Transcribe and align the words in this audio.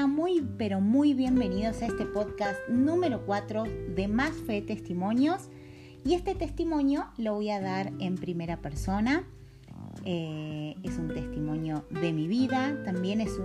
Muy 0.00 0.42
pero 0.56 0.80
muy 0.80 1.12
bienvenidos 1.12 1.82
a 1.82 1.86
este 1.86 2.06
podcast 2.06 2.58
número 2.66 3.26
4 3.26 3.64
de 3.94 4.08
Más 4.08 4.32
Fe 4.46 4.62
Testimonios. 4.62 5.50
Y 6.02 6.14
este 6.14 6.34
testimonio 6.34 7.04
lo 7.18 7.34
voy 7.34 7.50
a 7.50 7.60
dar 7.60 7.92
en 8.00 8.16
primera 8.16 8.56
persona. 8.56 9.28
Eh, 10.06 10.76
es 10.82 10.96
un 10.96 11.08
testimonio 11.08 11.84
de 11.90 12.12
mi 12.14 12.26
vida, 12.26 12.82
también 12.84 13.20
es, 13.20 13.38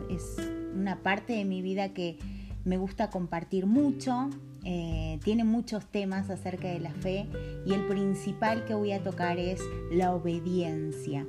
una 0.73 1.03
parte 1.03 1.33
de 1.33 1.43
mi 1.43 1.61
vida 1.61 1.89
que 1.89 2.17
me 2.63 2.77
gusta 2.77 3.09
compartir 3.09 3.65
mucho. 3.65 4.29
Eh, 4.63 5.19
tiene 5.25 5.43
muchos 5.43 5.85
temas 5.85 6.29
acerca 6.29 6.69
de 6.69 6.79
la 6.79 6.91
fe 6.91 7.27
y 7.65 7.73
el 7.73 7.85
principal 7.87 8.63
que 8.63 8.73
voy 8.73 8.93
a 8.93 9.03
tocar 9.03 9.37
es 9.37 9.61
la 9.91 10.15
obediencia. 10.15 11.27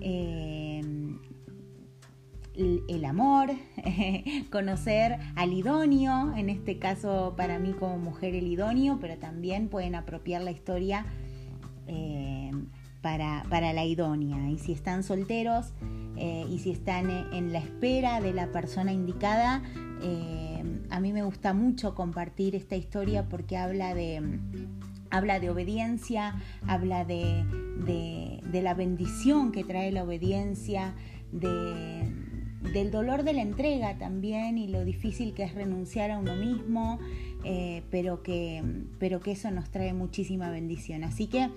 Eh, 0.00 0.82
el 2.54 3.04
amor, 3.04 3.50
conocer 4.50 5.18
al 5.36 5.52
idóneo, 5.52 6.34
en 6.36 6.50
este 6.50 6.78
caso 6.78 7.34
para 7.36 7.58
mí 7.58 7.72
como 7.72 7.98
mujer 7.98 8.34
el 8.34 8.46
idóneo, 8.46 8.98
pero 9.00 9.16
también 9.18 9.68
pueden 9.68 9.94
apropiar 9.94 10.42
la 10.42 10.50
historia 10.50 11.06
eh, 11.86 12.50
para, 13.02 13.72
la 13.72 13.84
idónea. 13.84 14.50
Y 14.50 14.58
si 14.58 14.72
están 14.72 15.02
solteros 15.02 15.72
eh, 16.16 16.46
y 16.50 16.58
si 16.58 16.70
están 16.70 17.10
en 17.32 17.52
la 17.52 17.60
espera 17.60 18.20
de 18.20 18.32
la 18.32 18.48
persona 18.48 18.92
indicada, 18.92 19.62
eh, 20.02 20.62
a 20.90 21.00
mí 21.00 21.12
me 21.12 21.22
gusta 21.22 21.54
mucho 21.54 21.94
compartir 21.94 22.54
esta 22.54 22.76
historia 22.76 23.28
porque 23.28 23.56
habla 23.56 23.94
de 23.94 24.40
habla 25.10 25.40
de 25.40 25.48
obediencia, 25.48 26.34
habla 26.66 27.04
de, 27.04 27.44
de, 27.86 28.62
la 28.62 28.74
bendición 28.74 29.52
que 29.52 29.64
trae 29.64 29.90
la 29.90 30.04
obediencia, 30.04 30.94
de, 31.32 31.87
del 32.72 32.90
dolor 32.90 33.22
de 33.22 33.32
la 33.32 33.42
entrega 33.42 33.98
también 33.98 34.58
y 34.58 34.68
lo 34.68 34.84
difícil 34.84 35.34
que 35.34 35.44
es 35.44 35.54
renunciar 35.54 36.10
a 36.10 36.18
uno 36.18 36.34
mismo, 36.36 36.98
eh, 37.44 37.82
pero, 37.90 38.22
que, 38.22 38.62
pero 38.98 39.20
que 39.20 39.32
eso 39.32 39.50
nos 39.50 39.70
trae 39.70 39.92
muchísima 39.92 40.50
bendición. 40.50 41.04
Así 41.04 41.26
que, 41.26 41.48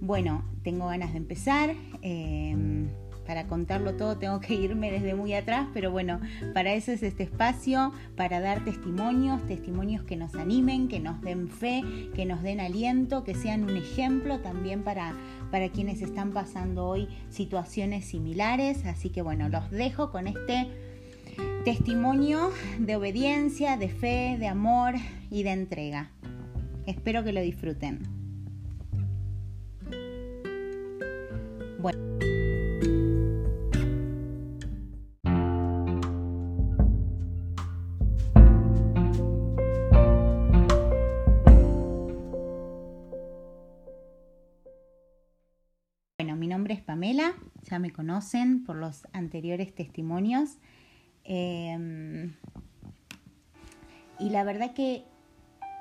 bueno, 0.00 0.44
tengo 0.62 0.86
ganas 0.86 1.12
de 1.12 1.18
empezar. 1.18 1.74
Em, 2.02 2.88
para 3.28 3.46
contarlo 3.46 3.94
todo 3.94 4.16
tengo 4.16 4.40
que 4.40 4.54
irme 4.54 4.90
desde 4.90 5.14
muy 5.14 5.34
atrás, 5.34 5.68
pero 5.74 5.90
bueno, 5.90 6.18
para 6.54 6.72
eso 6.72 6.92
es 6.92 7.02
este 7.02 7.24
espacio, 7.24 7.92
para 8.16 8.40
dar 8.40 8.64
testimonios, 8.64 9.46
testimonios 9.46 10.02
que 10.02 10.16
nos 10.16 10.34
animen, 10.34 10.88
que 10.88 10.98
nos 10.98 11.20
den 11.20 11.48
fe, 11.48 11.82
que 12.14 12.24
nos 12.24 12.42
den 12.42 12.58
aliento, 12.58 13.24
que 13.24 13.34
sean 13.34 13.64
un 13.64 13.76
ejemplo 13.76 14.38
también 14.38 14.82
para, 14.82 15.14
para 15.50 15.70
quienes 15.70 16.02
están 16.02 16.32
pasando 16.32 16.86
hoy 16.86 17.08
situaciones 17.30 18.06
similares. 18.06 18.84
Así 18.84 19.10
que 19.10 19.22
bueno, 19.22 19.48
los 19.48 19.70
dejo 19.70 20.10
con 20.10 20.26
este 20.26 20.68
testimonio 21.64 22.50
de 22.78 22.96
obediencia, 22.96 23.76
de 23.76 23.88
fe, 23.88 24.36
de 24.38 24.48
amor 24.48 24.94
y 25.30 25.42
de 25.42 25.50
entrega. 25.50 26.10
Espero 26.86 27.22
que 27.24 27.32
lo 27.32 27.40
disfruten. 27.40 28.17
Ya 47.64 47.78
me 47.78 47.92
conocen 47.92 48.64
por 48.64 48.76
los 48.76 49.06
anteriores 49.12 49.74
testimonios. 49.74 50.58
Em, 51.24 52.34
y 54.18 54.30
la 54.30 54.44
verdad 54.44 54.72
que 54.74 55.04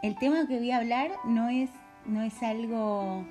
el 0.03 0.17
tema 0.17 0.47
que 0.47 0.57
voy 0.57 0.71
a 0.71 0.77
hablar 0.77 1.11
no 1.25 1.49
es, 1.49 1.69
no 2.05 2.21
es 2.21 2.41
algo. 2.43 3.25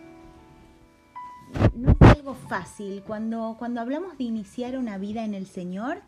No 1.74 1.90
es 1.90 2.16
algo 2.16 2.34
fácil. 2.34 3.02
Cuando, 3.06 3.56
cuando 3.58 3.80
hablamos 3.80 4.18
de 4.18 4.24
iniciar 4.24 4.76
una 4.76 4.98
vida 4.98 5.24
en 5.24 5.34
el 5.34 5.46
Señor, 5.46 6.02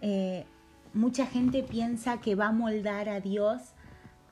eh, 0.00 0.46
mucha 0.94 1.26
gente 1.26 1.62
piensa 1.62 2.20
que 2.20 2.34
va 2.34 2.48
a 2.48 2.52
moldar 2.52 3.08
a 3.08 3.20
Dios 3.20 3.60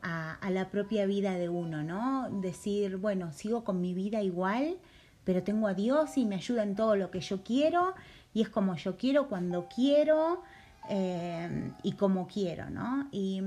a, 0.04 0.50
la 0.50 0.68
propia 0.70 1.06
vida 1.06 1.32
de 1.34 1.48
uno, 1.48 1.82
¿no? 1.82 2.28
Decir, 2.30 2.98
bueno, 2.98 3.32
sigo 3.32 3.64
con 3.64 3.80
mi 3.80 3.94
vida 3.94 4.22
igual, 4.22 4.76
pero 5.24 5.42
tengo 5.42 5.66
a 5.66 5.74
Dios 5.74 6.16
y 6.16 6.24
me 6.24 6.36
ayuda 6.36 6.62
en 6.62 6.76
todo 6.76 6.96
lo 6.96 7.10
que 7.10 7.20
yo 7.20 7.42
quiero 7.42 7.94
y 8.32 8.42
es 8.42 8.48
como 8.48 8.76
yo 8.76 8.96
quiero, 8.96 9.28
cuando 9.28 9.68
quiero 9.74 10.42
eh, 10.88 11.70
y 11.82 11.92
como 11.92 12.26
quiero, 12.26 12.70
¿no? 12.70 13.08
Y, 13.10 13.40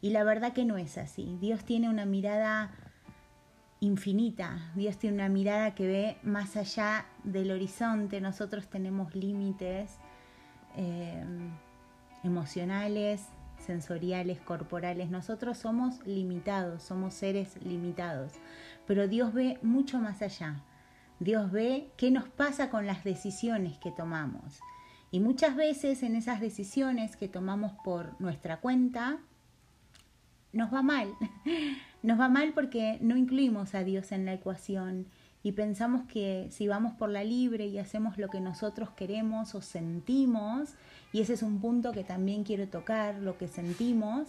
y 0.00 0.10
la 0.10 0.24
verdad 0.24 0.52
que 0.52 0.64
no 0.64 0.78
es 0.78 0.98
así. 0.98 1.36
Dios 1.40 1.64
tiene 1.64 1.88
una 1.88 2.06
mirada 2.06 2.70
infinita, 3.80 4.72
Dios 4.74 4.96
tiene 4.98 5.16
una 5.16 5.28
mirada 5.28 5.74
que 5.74 5.86
ve 5.86 6.18
más 6.22 6.56
allá 6.56 7.06
del 7.22 7.52
horizonte, 7.52 8.20
nosotros 8.20 8.66
tenemos 8.68 9.14
límites 9.14 9.98
eh, 10.76 11.24
emocionales, 12.24 13.28
sensoriales, 13.58 14.40
corporales, 14.40 15.10
nosotros 15.10 15.58
somos 15.58 16.04
limitados, 16.06 16.82
somos 16.82 17.14
seres 17.14 17.56
limitados 17.62 18.32
pero 18.88 19.06
Dios 19.06 19.34
ve 19.34 19.58
mucho 19.62 20.00
más 20.00 20.22
allá. 20.22 20.64
Dios 21.20 21.52
ve 21.52 21.90
qué 21.98 22.10
nos 22.10 22.26
pasa 22.28 22.70
con 22.70 22.86
las 22.86 23.04
decisiones 23.04 23.76
que 23.76 23.92
tomamos. 23.92 24.60
Y 25.10 25.20
muchas 25.20 25.54
veces 25.54 26.02
en 26.02 26.16
esas 26.16 26.40
decisiones 26.40 27.16
que 27.16 27.28
tomamos 27.28 27.72
por 27.84 28.18
nuestra 28.18 28.60
cuenta, 28.60 29.18
nos 30.52 30.72
va 30.72 30.82
mal. 30.82 31.12
Nos 32.02 32.18
va 32.18 32.28
mal 32.28 32.52
porque 32.54 32.96
no 33.00 33.16
incluimos 33.16 33.74
a 33.74 33.82
Dios 33.82 34.12
en 34.12 34.24
la 34.24 34.32
ecuación 34.32 35.08
y 35.42 35.50
pensamos 35.50 36.02
que 36.06 36.46
si 36.52 36.68
vamos 36.68 36.92
por 36.92 37.10
la 37.10 37.24
libre 37.24 37.66
y 37.66 37.78
hacemos 37.78 38.18
lo 38.18 38.28
que 38.28 38.40
nosotros 38.40 38.90
queremos 38.90 39.56
o 39.56 39.62
sentimos, 39.62 40.74
y 41.12 41.22
ese 41.22 41.32
es 41.32 41.42
un 41.42 41.60
punto 41.60 41.90
que 41.90 42.04
también 42.04 42.44
quiero 42.44 42.68
tocar, 42.68 43.16
lo 43.16 43.36
que 43.36 43.48
sentimos, 43.48 44.28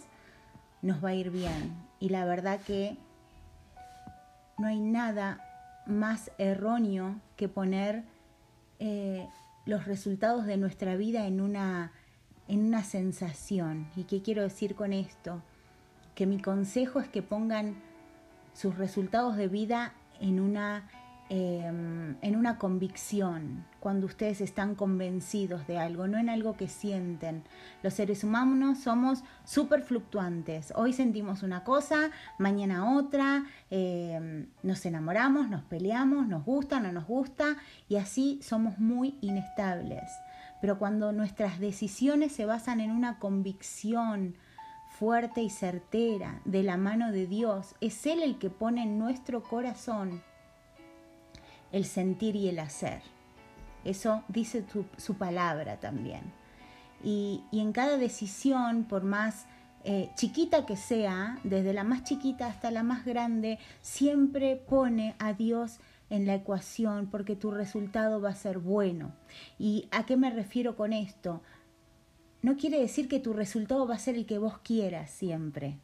nos 0.81 1.05
va 1.05 1.09
a 1.09 1.13
ir 1.13 1.29
bien. 1.29 1.75
Y 1.99 2.09
la 2.09 2.25
verdad 2.25 2.59
que 2.59 2.97
no 4.59 4.67
hay 4.67 4.79
nada 4.79 5.43
más 5.85 6.31
erróneo 6.37 7.15
que 7.37 7.47
poner 7.47 8.03
eh, 8.79 9.27
los 9.65 9.85
resultados 9.85 10.45
de 10.45 10.57
nuestra 10.57 10.95
vida 10.95 11.25
en 11.25 11.41
una, 11.41 11.91
en 12.47 12.65
una 12.65 12.83
sensación. 12.83 13.87
¿Y 13.95 14.03
qué 14.03 14.21
quiero 14.21 14.43
decir 14.43 14.75
con 14.75 14.93
esto? 14.93 15.41
Que 16.13 16.25
mi 16.25 16.41
consejo 16.41 16.99
es 16.99 17.07
que 17.07 17.21
pongan 17.21 17.75
sus 18.53 18.77
resultados 18.77 19.37
de 19.37 19.47
vida 19.47 19.93
en 20.19 20.39
una 20.39 20.89
Em, 21.31 22.15
en 22.23 22.35
una 22.35 22.57
convicción, 22.57 23.63
cuando 23.79 24.07
ustedes 24.07 24.41
están 24.41 24.73
convencidos 24.73 25.67
de 25.67 25.77
algo, 25.77 26.07
no 26.07 26.17
en 26.17 26.27
algo 26.27 26.57
que 26.57 26.67
sienten. 26.67 27.43
Los 27.83 27.93
seres 27.93 28.23
humanos 28.23 28.79
somos 28.79 29.23
súper 29.43 29.83
fluctuantes. 29.83 30.73
Hoy 30.75 30.91
sentimos 30.91 31.43
una 31.43 31.63
cosa, 31.63 32.09
mañana 32.39 32.95
otra, 32.97 33.43
em, 33.69 34.47
nos 34.63 34.83
enamoramos, 34.87 35.47
nos 35.51 35.61
peleamos, 35.65 36.27
nos 36.27 36.43
gusta, 36.43 36.79
no 36.79 36.91
nos 36.91 37.05
gusta, 37.05 37.57
y 37.87 37.97
así 37.97 38.39
somos 38.41 38.79
muy 38.79 39.15
inestables. 39.21 40.09
Pero 40.61 40.79
cuando 40.79 41.11
nuestras 41.11 41.59
decisiones 41.59 42.31
se 42.31 42.47
basan 42.47 42.79
en 42.79 42.89
una 42.89 43.19
convicción, 43.19 44.35
fuerte 44.89 45.43
y 45.43 45.51
certera 45.51 46.41
de 46.43 46.63
la 46.63 46.75
mano 46.75 47.11
de 47.11 47.27
Dios, 47.27 47.75
es 47.81 48.07
Él 48.07 48.23
el 48.23 48.39
que 48.39 48.49
pone 48.49 48.81
en 48.81 48.97
nuestro 48.97 49.43
corazón 49.43 50.23
el 51.71 51.85
sentir 51.85 52.35
y 52.35 52.49
el 52.49 52.59
hacer. 52.59 53.01
Eso 53.85 54.23
dice 54.27 54.65
su, 54.97 55.13
palabra 55.15 55.79
también. 55.79 56.21
Y, 57.03 57.43
en 57.51 57.71
cada 57.71 57.97
decisión, 57.97 58.83
por 58.83 59.03
más 59.03 59.45
eh, 59.83 60.09
chiquita 60.15 60.65
que 60.65 60.75
sea, 60.75 61.39
desde 61.43 61.73
la 61.73 61.83
más 61.83 62.03
chiquita 62.03 62.47
hasta 62.47 62.71
la 62.71 62.83
más 62.83 63.05
grande, 63.05 63.57
siempre 63.81 64.57
pone 64.57 65.15
a 65.19 65.33
Dios 65.33 65.79
en 66.09 66.25
la 66.25 66.35
ecuación 66.35 67.07
porque 67.07 67.35
tu 67.35 67.51
resultado 67.51 68.19
va 68.19 68.29
a 68.29 68.35
ser 68.35 68.59
bueno. 68.59 69.13
¿Y 69.57 69.87
a 69.91 70.05
qué 70.05 70.17
me 70.17 70.29
refiero 70.29 70.75
con 70.75 70.91
esto? 70.91 71.41
No 72.41 72.57
quiere 72.57 72.79
decir 72.79 73.07
que 73.07 73.19
tu 73.19 73.33
resultado 73.33 73.87
va 73.87 73.95
a 73.95 73.99
ser 73.99 74.15
el 74.15 74.25
que 74.25 74.37
vos 74.37 74.57
quieras 74.59 75.09
siempre. 75.09 75.77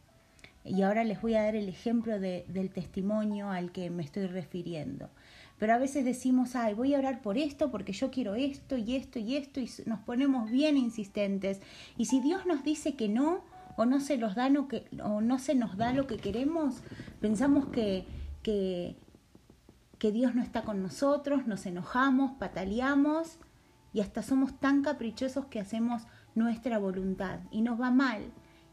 Y 0.64 0.82
ahora 0.82 1.04
les 1.04 1.22
voy 1.22 1.36
a 1.36 1.44
dar 1.44 1.56
el 1.56 1.70
ejemplo 1.70 2.20
del 2.20 2.72
testimonio 2.74 3.52
al 3.52 3.72
que 3.72 3.90
me 3.92 4.04
estoy 4.04 4.26
refiriendo. 4.26 5.10
Pero 5.58 5.74
a 5.74 5.78
veces 5.78 6.04
decimos, 6.04 6.56
ay, 6.56 6.74
voy 6.74 6.94
a 6.94 7.00
orar 7.00 7.22
por 7.22 7.38
esto 7.38 7.72
porque 7.72 7.94
yo 7.94 8.12
quiero 8.12 8.36
esto 8.36 8.78
y 8.78 8.96
esto 8.96 9.20
y 9.20 9.38
esto 9.38 9.60
y 9.60 9.70
nos 9.86 10.00
ponemos 10.00 10.52
bien 10.52 10.78
insistentes. 10.78 11.62
Y 11.98 12.06
si 12.06 12.20
Dios 12.20 12.46
nos 12.46 12.64
dice 12.64 12.96
que 12.96 13.08
no 13.08 13.44
o 13.78 13.86
no 13.86 14.00
se, 14.00 14.18
da 14.18 14.50
que, 14.70 14.86
o 15.04 15.22
no 15.22 15.40
se 15.40 15.56
nos 15.56 15.78
da 15.78 15.94
lo 15.94 16.08
que 16.08 16.18
queremos, 16.18 16.82
pensamos 17.22 17.68
que, 17.68 18.06
que, 18.44 18.96
que 19.98 20.12
Dios 20.12 20.36
no 20.36 20.42
está 20.42 20.64
con 20.64 20.82
nosotros, 20.82 21.48
nos 21.48 21.66
enojamos, 21.66 22.32
pataleamos 22.38 23.38
y 23.94 24.02
hasta 24.02 24.24
somos 24.24 24.60
tan 24.60 24.82
caprichosos 24.82 25.46
que 25.46 25.60
hacemos 25.60 26.04
nuestra 26.36 26.80
voluntad 26.80 27.40
y 27.52 27.62
nos 27.62 27.80
va 27.80 27.92
mal. 27.92 28.24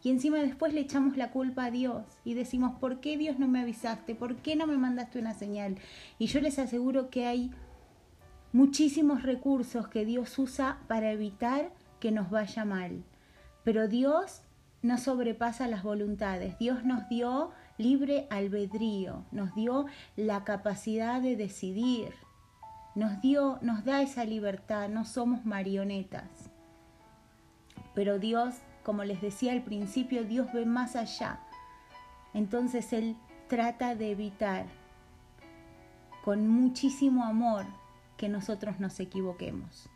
Y 0.02 0.10
encima 0.10 0.38
después 0.38 0.74
le 0.74 0.80
echamos 0.80 1.16
la 1.16 1.30
culpa 1.30 1.66
a 1.66 1.70
Dios 1.70 2.04
y 2.24 2.34
decimos, 2.34 2.78
¿por 2.80 3.00
qué 3.00 3.16
Dios 3.16 3.38
no 3.38 3.46
me 3.46 3.60
avisaste? 3.60 4.14
¿Por 4.14 4.36
qué 4.36 4.56
no 4.56 4.66
me 4.66 4.76
mandaste 4.76 5.18
una 5.18 5.34
señal? 5.34 5.76
Y 6.18 6.26
yo 6.26 6.40
les 6.40 6.58
aseguro 6.58 7.08
que 7.08 7.26
hay 7.26 7.52
muchísimos 8.52 9.22
recursos 9.22 9.88
que 9.88 10.04
Dios 10.04 10.38
usa 10.38 10.80
para 10.88 11.12
evitar 11.12 11.70
que 12.00 12.10
nos 12.10 12.30
vaya 12.30 12.64
mal. 12.64 13.04
Pero 13.62 13.86
Dios 13.86 14.42
no 14.82 14.98
sobrepasa 14.98 15.68
las 15.68 15.84
voluntades. 15.84 16.58
Dios 16.58 16.84
nos 16.84 17.08
dio 17.08 17.50
libre 17.78 18.26
albedrío, 18.30 19.24
nos 19.30 19.54
dio 19.54 19.86
la 20.16 20.42
capacidad 20.44 21.22
de 21.22 21.36
decidir, 21.36 22.12
nos 22.94 23.20
dio, 23.20 23.58
nos 23.62 23.84
da 23.84 24.02
esa 24.02 24.24
libertad, 24.24 24.88
no 24.88 25.04
somos 25.04 25.44
marionetas. 25.44 26.50
Pero 27.94 28.18
Dios, 28.18 28.56
como 28.82 29.04
les 29.04 29.20
decía 29.20 29.52
al 29.52 29.62
principio, 29.62 30.24
Dios 30.24 30.52
ve 30.52 30.66
más 30.66 30.96
allá. 30.96 31.40
Entonces 32.34 32.92
Él 32.92 33.16
trata 33.48 33.94
de 33.94 34.10
evitar 34.10 34.66
con 36.24 36.48
muchísimo 36.48 37.24
amor 37.24 37.66
que 38.16 38.28
nosotros 38.28 38.80
nos 38.80 38.98
equivoquemos. 39.00 39.88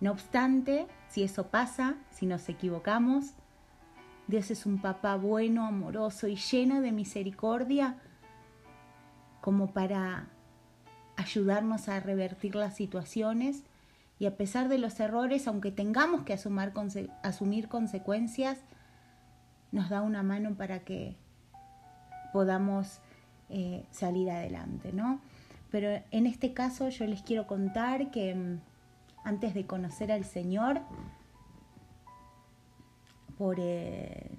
No 0.00 0.12
obstante, 0.12 0.86
si 1.08 1.22
eso 1.22 1.48
pasa, 1.48 1.94
si 2.10 2.26
nos 2.26 2.48
equivocamos, 2.48 3.34
Dios 4.26 4.50
es 4.50 4.66
un 4.66 4.80
papá 4.80 5.16
bueno, 5.16 5.66
amoroso 5.66 6.28
y 6.28 6.36
lleno 6.36 6.80
de 6.80 6.92
misericordia 6.92 7.98
como 9.40 9.72
para 9.72 10.28
ayudarnos 11.16 11.88
a 11.88 12.00
revertir 12.00 12.54
las 12.54 12.76
situaciones 12.76 13.64
y 14.22 14.26
a 14.26 14.36
pesar 14.36 14.68
de 14.68 14.78
los 14.78 15.00
errores, 15.00 15.48
aunque 15.48 15.72
tengamos 15.72 16.22
que 16.22 16.32
asumir, 16.32 17.68
consecuencias, 17.68 18.56
nos 19.72 19.88
da 19.88 20.00
una 20.00 20.22
mano 20.22 20.54
para 20.54 20.84
que 20.84 21.16
podamos 22.32 23.00
eh, 23.48 23.84
salir 23.90 24.30
adelante, 24.30 24.92
¿no? 24.92 25.20
Pero 25.72 26.00
en 26.12 26.28
este 26.28 26.52
caso 26.54 26.88
yo 26.88 27.04
les 27.08 27.22
quiero 27.22 27.48
contar 27.48 28.12
que 28.12 28.32
mm, 28.32 28.60
antes 29.24 29.54
de 29.54 29.66
conocer 29.66 30.12
al 30.12 30.24
Señor, 30.24 30.82
por, 33.36 33.56
eh, 33.58 34.30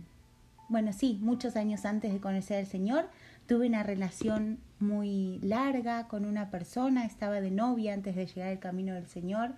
bueno, 0.69 0.93
sí, 0.93 1.19
muchos 1.21 1.57
años 1.57 1.83
antes 1.83 2.13
de 2.13 2.21
conocer 2.21 2.59
al 2.59 2.67
Señor, 2.67 3.09
tuve 3.47 3.67
una 3.67 3.83
relación 3.83 4.59
muy 4.79 5.39
larga 5.39 6.07
con 6.07 6.23
una 6.23 6.51
persona, 6.51 7.03
estaba 7.03 7.41
de 7.41 7.51
novia 7.51 7.93
antes 7.93 8.15
de 8.15 8.27
llegar 8.27 8.47
al 8.47 8.59
camino 8.59 8.93
del 8.93 9.07
Señor 9.07 9.55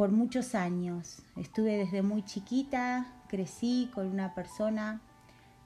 por 0.00 0.12
muchos 0.12 0.54
años. 0.54 1.18
Estuve 1.36 1.76
desde 1.76 2.00
muy 2.00 2.24
chiquita, 2.24 3.06
crecí 3.28 3.90
con 3.92 4.06
una 4.06 4.34
persona 4.34 5.02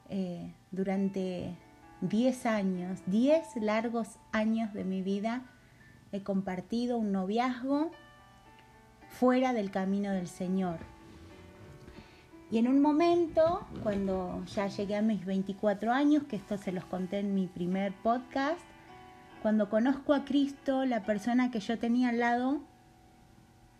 eh, 0.08 0.52
durante 0.72 1.54
10 2.00 2.46
años, 2.46 2.98
10 3.06 3.58
largos 3.60 4.18
años 4.32 4.72
de 4.74 4.82
mi 4.82 5.02
vida. 5.02 5.42
He 6.10 6.24
compartido 6.24 6.98
un 6.98 7.12
noviazgo 7.12 7.92
fuera 9.08 9.52
del 9.52 9.70
camino 9.70 10.10
del 10.10 10.26
Señor. 10.26 10.78
Y 12.50 12.58
en 12.58 12.66
un 12.66 12.82
momento, 12.82 13.64
cuando 13.84 14.44
ya 14.46 14.66
llegué 14.66 14.96
a 14.96 15.02
mis 15.02 15.24
24 15.24 15.92
años, 15.92 16.24
que 16.24 16.34
esto 16.34 16.58
se 16.58 16.72
los 16.72 16.84
conté 16.86 17.20
en 17.20 17.36
mi 17.36 17.46
primer 17.46 17.92
podcast, 18.02 18.58
cuando 19.42 19.70
conozco 19.70 20.12
a 20.12 20.24
Cristo, 20.24 20.84
la 20.86 21.04
persona 21.04 21.52
que 21.52 21.60
yo 21.60 21.78
tenía 21.78 22.08
al 22.08 22.18
lado 22.18 22.73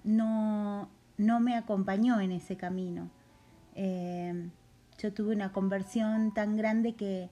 no, 0.05 0.89
no 1.17 1.41
me 1.41 1.57
acompañó 1.57 2.21
en 2.21 2.33
ese 2.33 2.57
camino. 2.57 3.11
Eh, 3.75 4.51
yo 4.99 5.13
tuve 5.13 5.35
una 5.35 5.53
conversión 5.53 6.33
tan 6.33 6.57
grande 6.57 6.95
que 6.95 7.29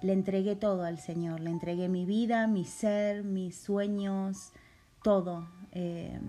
le 0.00 0.12
entregué 0.12 0.56
todo 0.56 0.84
al 0.84 0.98
Señor, 0.98 1.40
le 1.40 1.50
entregué 1.50 1.88
mi 1.88 2.06
vida, 2.06 2.46
mi 2.46 2.64
ser, 2.64 3.24
mis 3.24 3.56
sueños, 3.56 4.52
todo. 5.02 5.48
Eh, 5.72 6.20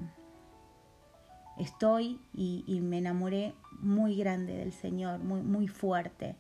estoy 1.57 2.19
y, 2.33 2.80
me 2.81 2.98
enamoré 2.98 3.54
muy 3.80 4.15
grande 4.15 4.57
del 4.57 4.74
Señor, 4.74 5.19
muy, 5.19 5.42
muy 5.42 5.68
fuerte. 5.68 6.36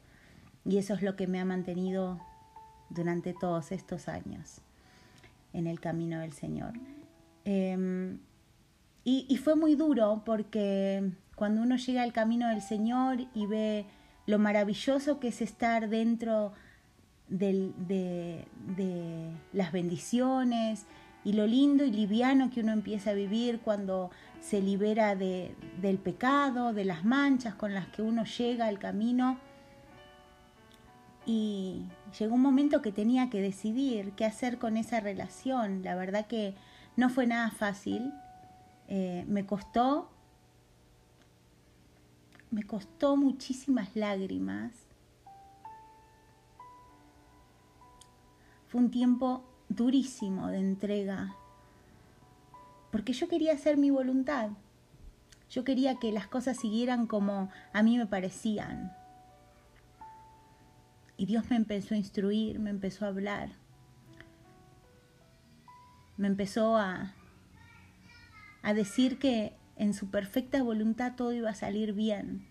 Y 0.65 0.77
eso 0.77 0.93
es 0.93 1.01
lo 1.01 1.15
que 1.15 1.27
me 1.27 1.39
ha 1.39 1.45
mantenido 1.45 2.19
durante 2.89 3.33
todos 3.33 3.71
estos 3.71 4.07
años 4.07 4.61
en 5.53 5.67
el 5.67 5.79
camino 5.79 6.19
del 6.19 6.33
Señor. 6.33 6.73
Em, 7.45 8.19
y, 9.03 9.37
fue 9.37 9.55
muy 9.55 9.75
duro 9.75 10.21
porque 10.25 11.11
cuando 11.35 11.61
uno 11.61 11.77
llega 11.77 12.03
al 12.03 12.13
camino 12.13 12.49
del 12.49 12.61
Señor 12.61 13.25
y 13.33 13.45
ve 13.47 13.85
lo 14.27 14.37
maravilloso 14.37 15.19
que 15.19 15.29
es 15.29 15.41
estar 15.41 15.89
dentro 15.89 16.51
de, 17.27 17.71
de 18.75 19.31
las 19.53 19.71
bendiciones 19.71 20.85
y 21.23 21.33
lo 21.33 21.47
lindo 21.47 21.83
y 21.85 21.91
liviano 21.91 22.49
que 22.49 22.61
uno 22.61 22.71
empieza 22.71 23.11
a 23.11 23.13
vivir 23.13 23.59
cuando 23.59 24.11
se 24.41 24.61
libera 24.61 25.15
de, 25.15 25.55
del 25.81 25.97
pecado, 25.97 26.73
de 26.73 26.85
las 26.85 27.03
manchas 27.03 27.55
con 27.55 27.73
las 27.73 27.87
que 27.87 28.01
uno 28.01 28.23
llega 28.23 28.67
al 28.67 28.79
camino. 28.79 29.37
Y 31.25 31.83
llegó 32.17 32.35
un 32.35 32.41
momento 32.41 32.81
que 32.81 32.91
tenía 32.91 33.29
que 33.29 33.41
decidir 33.41 34.13
qué 34.13 34.25
hacer 34.25 34.57
con 34.57 34.77
esa 34.77 34.99
relación. 34.99 35.83
La 35.83 35.95
verdad 35.95 36.25
que 36.25 36.55
no 36.95 37.09
fue 37.09 37.27
nada 37.27 37.51
fácil. 37.51 38.13
Eh, 38.89 39.23
me 39.27 39.45
costó, 39.45 40.09
me 42.51 42.63
costó 42.63 43.15
muchísimas 43.15 43.95
lágrimas. 43.95 44.73
Fue 48.67 48.81
un 48.81 48.91
tiempo 48.91 49.43
durísimo 49.69 50.47
de 50.47 50.59
entrega 50.59 51.35
porque 52.91 53.13
yo 53.13 53.27
quería 53.27 53.53
hacer 53.53 53.77
mi 53.77 53.91
voluntad. 53.91 54.49
Yo 55.49 55.63
quería 55.63 55.95
que 55.95 56.11
las 56.11 56.27
cosas 56.27 56.57
siguieran 56.57 57.07
como 57.07 57.49
a 57.73 57.83
mí 57.83 57.97
me 57.97 58.05
parecían. 58.05 58.95
Y 61.17 61.25
Dios 61.25 61.49
me 61.49 61.55
empezó 61.55 61.93
a 61.93 61.97
instruir, 61.97 62.59
me 62.59 62.69
empezó 62.69 63.05
a 63.05 63.09
hablar. 63.09 63.51
Me 66.17 66.27
empezó 66.27 66.77
a, 66.77 67.13
a 68.61 68.73
decir 68.73 69.19
que 69.19 69.53
en 69.75 69.93
su 69.93 70.09
perfecta 70.09 70.61
voluntad 70.63 71.13
todo 71.15 71.31
iba 71.33 71.49
a 71.49 71.55
salir 71.55 71.93
bien. 71.93 72.45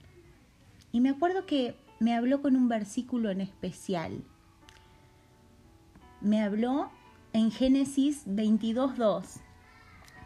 Y 0.92 1.00
me 1.00 1.10
acuerdo 1.10 1.46
que 1.46 1.76
me 2.00 2.14
habló 2.14 2.40
con 2.42 2.56
un 2.56 2.68
versículo 2.68 3.30
en 3.30 3.40
especial. 3.40 4.22
Me 6.20 6.42
habló 6.42 6.90
en 7.32 7.50
Génesis 7.50 8.26
22.2 8.26 9.40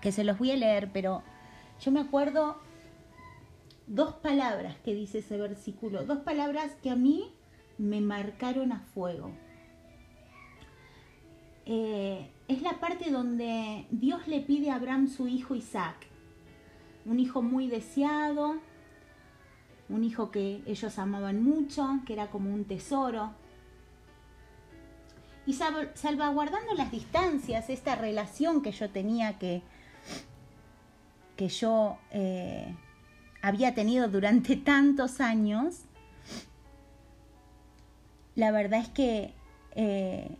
que 0.02 0.12
se 0.12 0.24
los 0.24 0.36
voy 0.36 0.50
a 0.50 0.56
leer, 0.56 0.90
pero 0.92 1.22
yo 1.80 1.92
me 1.92 2.00
acuerdo 2.00 2.58
dos 3.86 4.14
palabras 4.14 4.76
que 4.84 4.94
dice 4.94 5.18
ese 5.18 5.38
versículo, 5.38 6.04
dos 6.04 6.18
palabras 6.18 6.74
que 6.82 6.90
a 6.90 6.96
mí 6.96 7.32
me 7.78 8.00
marcaron 8.00 8.72
a 8.72 8.80
fuego. 8.80 9.30
Eh, 11.64 12.30
es 12.52 12.62
la 12.62 12.80
parte 12.80 13.10
donde 13.10 13.86
Dios 13.90 14.28
le 14.28 14.40
pide 14.40 14.70
a 14.70 14.76
Abraham 14.76 15.08
su 15.08 15.26
hijo 15.26 15.54
Isaac, 15.54 16.06
un 17.04 17.18
hijo 17.18 17.42
muy 17.42 17.68
deseado, 17.68 18.56
un 19.88 20.04
hijo 20.04 20.30
que 20.30 20.62
ellos 20.66 20.98
amaban 20.98 21.42
mucho, 21.42 22.00
que 22.06 22.12
era 22.12 22.30
como 22.30 22.52
un 22.52 22.64
tesoro. 22.64 23.32
Y 25.46 25.54
salvaguardando 25.54 26.74
las 26.74 26.92
distancias, 26.92 27.68
esta 27.68 27.96
relación 27.96 28.62
que 28.62 28.70
yo 28.70 28.90
tenía 28.90 29.38
que 29.38 29.62
que 31.36 31.48
yo 31.48 31.98
eh, 32.10 32.74
había 33.40 33.74
tenido 33.74 34.08
durante 34.08 34.56
tantos 34.72 35.20
años, 35.20 35.80
la 38.34 38.50
verdad 38.50 38.80
es 38.80 38.88
que 38.90 39.34
eh, 39.74 40.36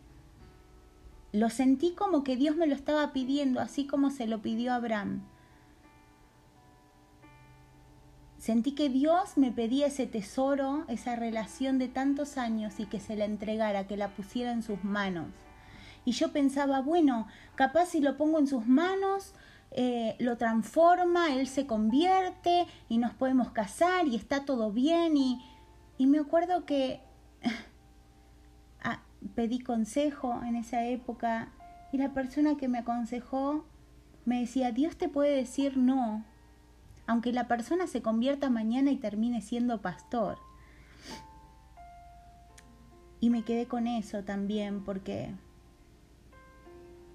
lo 1.32 1.48
sentí 1.48 1.92
como 1.92 2.24
que 2.24 2.36
Dios 2.36 2.56
me 2.56 2.66
lo 2.66 2.74
estaba 2.74 3.12
pidiendo, 3.12 3.60
así 3.60 3.86
como 3.86 4.10
se 4.10 4.26
lo 4.26 4.42
pidió 4.42 4.72
Abraham. 4.74 5.22
Sentí 8.36 8.72
que 8.72 8.88
Dios 8.88 9.36
me 9.36 9.52
pedía 9.52 9.86
ese 9.86 10.06
tesoro, 10.06 10.84
esa 10.88 11.16
relación 11.16 11.78
de 11.78 11.88
tantos 11.88 12.36
años 12.36 12.80
y 12.80 12.86
que 12.86 13.00
se 13.00 13.16
la 13.16 13.24
entregara, 13.24 13.86
que 13.86 13.96
la 13.96 14.08
pusiera 14.08 14.52
en 14.52 14.62
sus 14.62 14.82
manos. 14.84 15.28
Y 16.04 16.12
yo 16.12 16.32
pensaba, 16.32 16.80
bueno, 16.80 17.28
capaz 17.54 17.86
si 17.86 18.00
lo 18.00 18.16
pongo 18.16 18.40
en 18.40 18.48
sus 18.48 18.66
manos, 18.66 19.32
eh, 19.70 20.16
lo 20.18 20.36
transforma, 20.36 21.32
él 21.32 21.46
se 21.46 21.66
convierte 21.66 22.66
y 22.88 22.98
nos 22.98 23.14
podemos 23.14 23.52
casar 23.52 24.08
y 24.08 24.16
está 24.16 24.44
todo 24.44 24.72
bien. 24.72 25.16
Y, 25.16 25.40
y 25.96 26.06
me 26.06 26.18
acuerdo 26.18 26.66
que 26.66 27.00
pedí 29.34 29.60
consejo 29.60 30.42
en 30.44 30.56
esa 30.56 30.84
época 30.84 31.48
y 31.92 31.98
la 31.98 32.12
persona 32.12 32.56
que 32.56 32.68
me 32.68 32.78
aconsejó 32.78 33.64
me 34.24 34.40
decía, 34.40 34.72
Dios 34.72 34.96
te 34.96 35.08
puede 35.08 35.36
decir 35.36 35.76
no, 35.76 36.24
aunque 37.06 37.32
la 37.32 37.48
persona 37.48 37.86
se 37.86 38.02
convierta 38.02 38.50
mañana 38.50 38.90
y 38.90 38.96
termine 38.96 39.42
siendo 39.42 39.80
pastor. 39.80 40.38
Y 43.20 43.30
me 43.30 43.44
quedé 43.44 43.66
con 43.66 43.86
eso 43.86 44.24
también 44.24 44.82
porque 44.84 45.34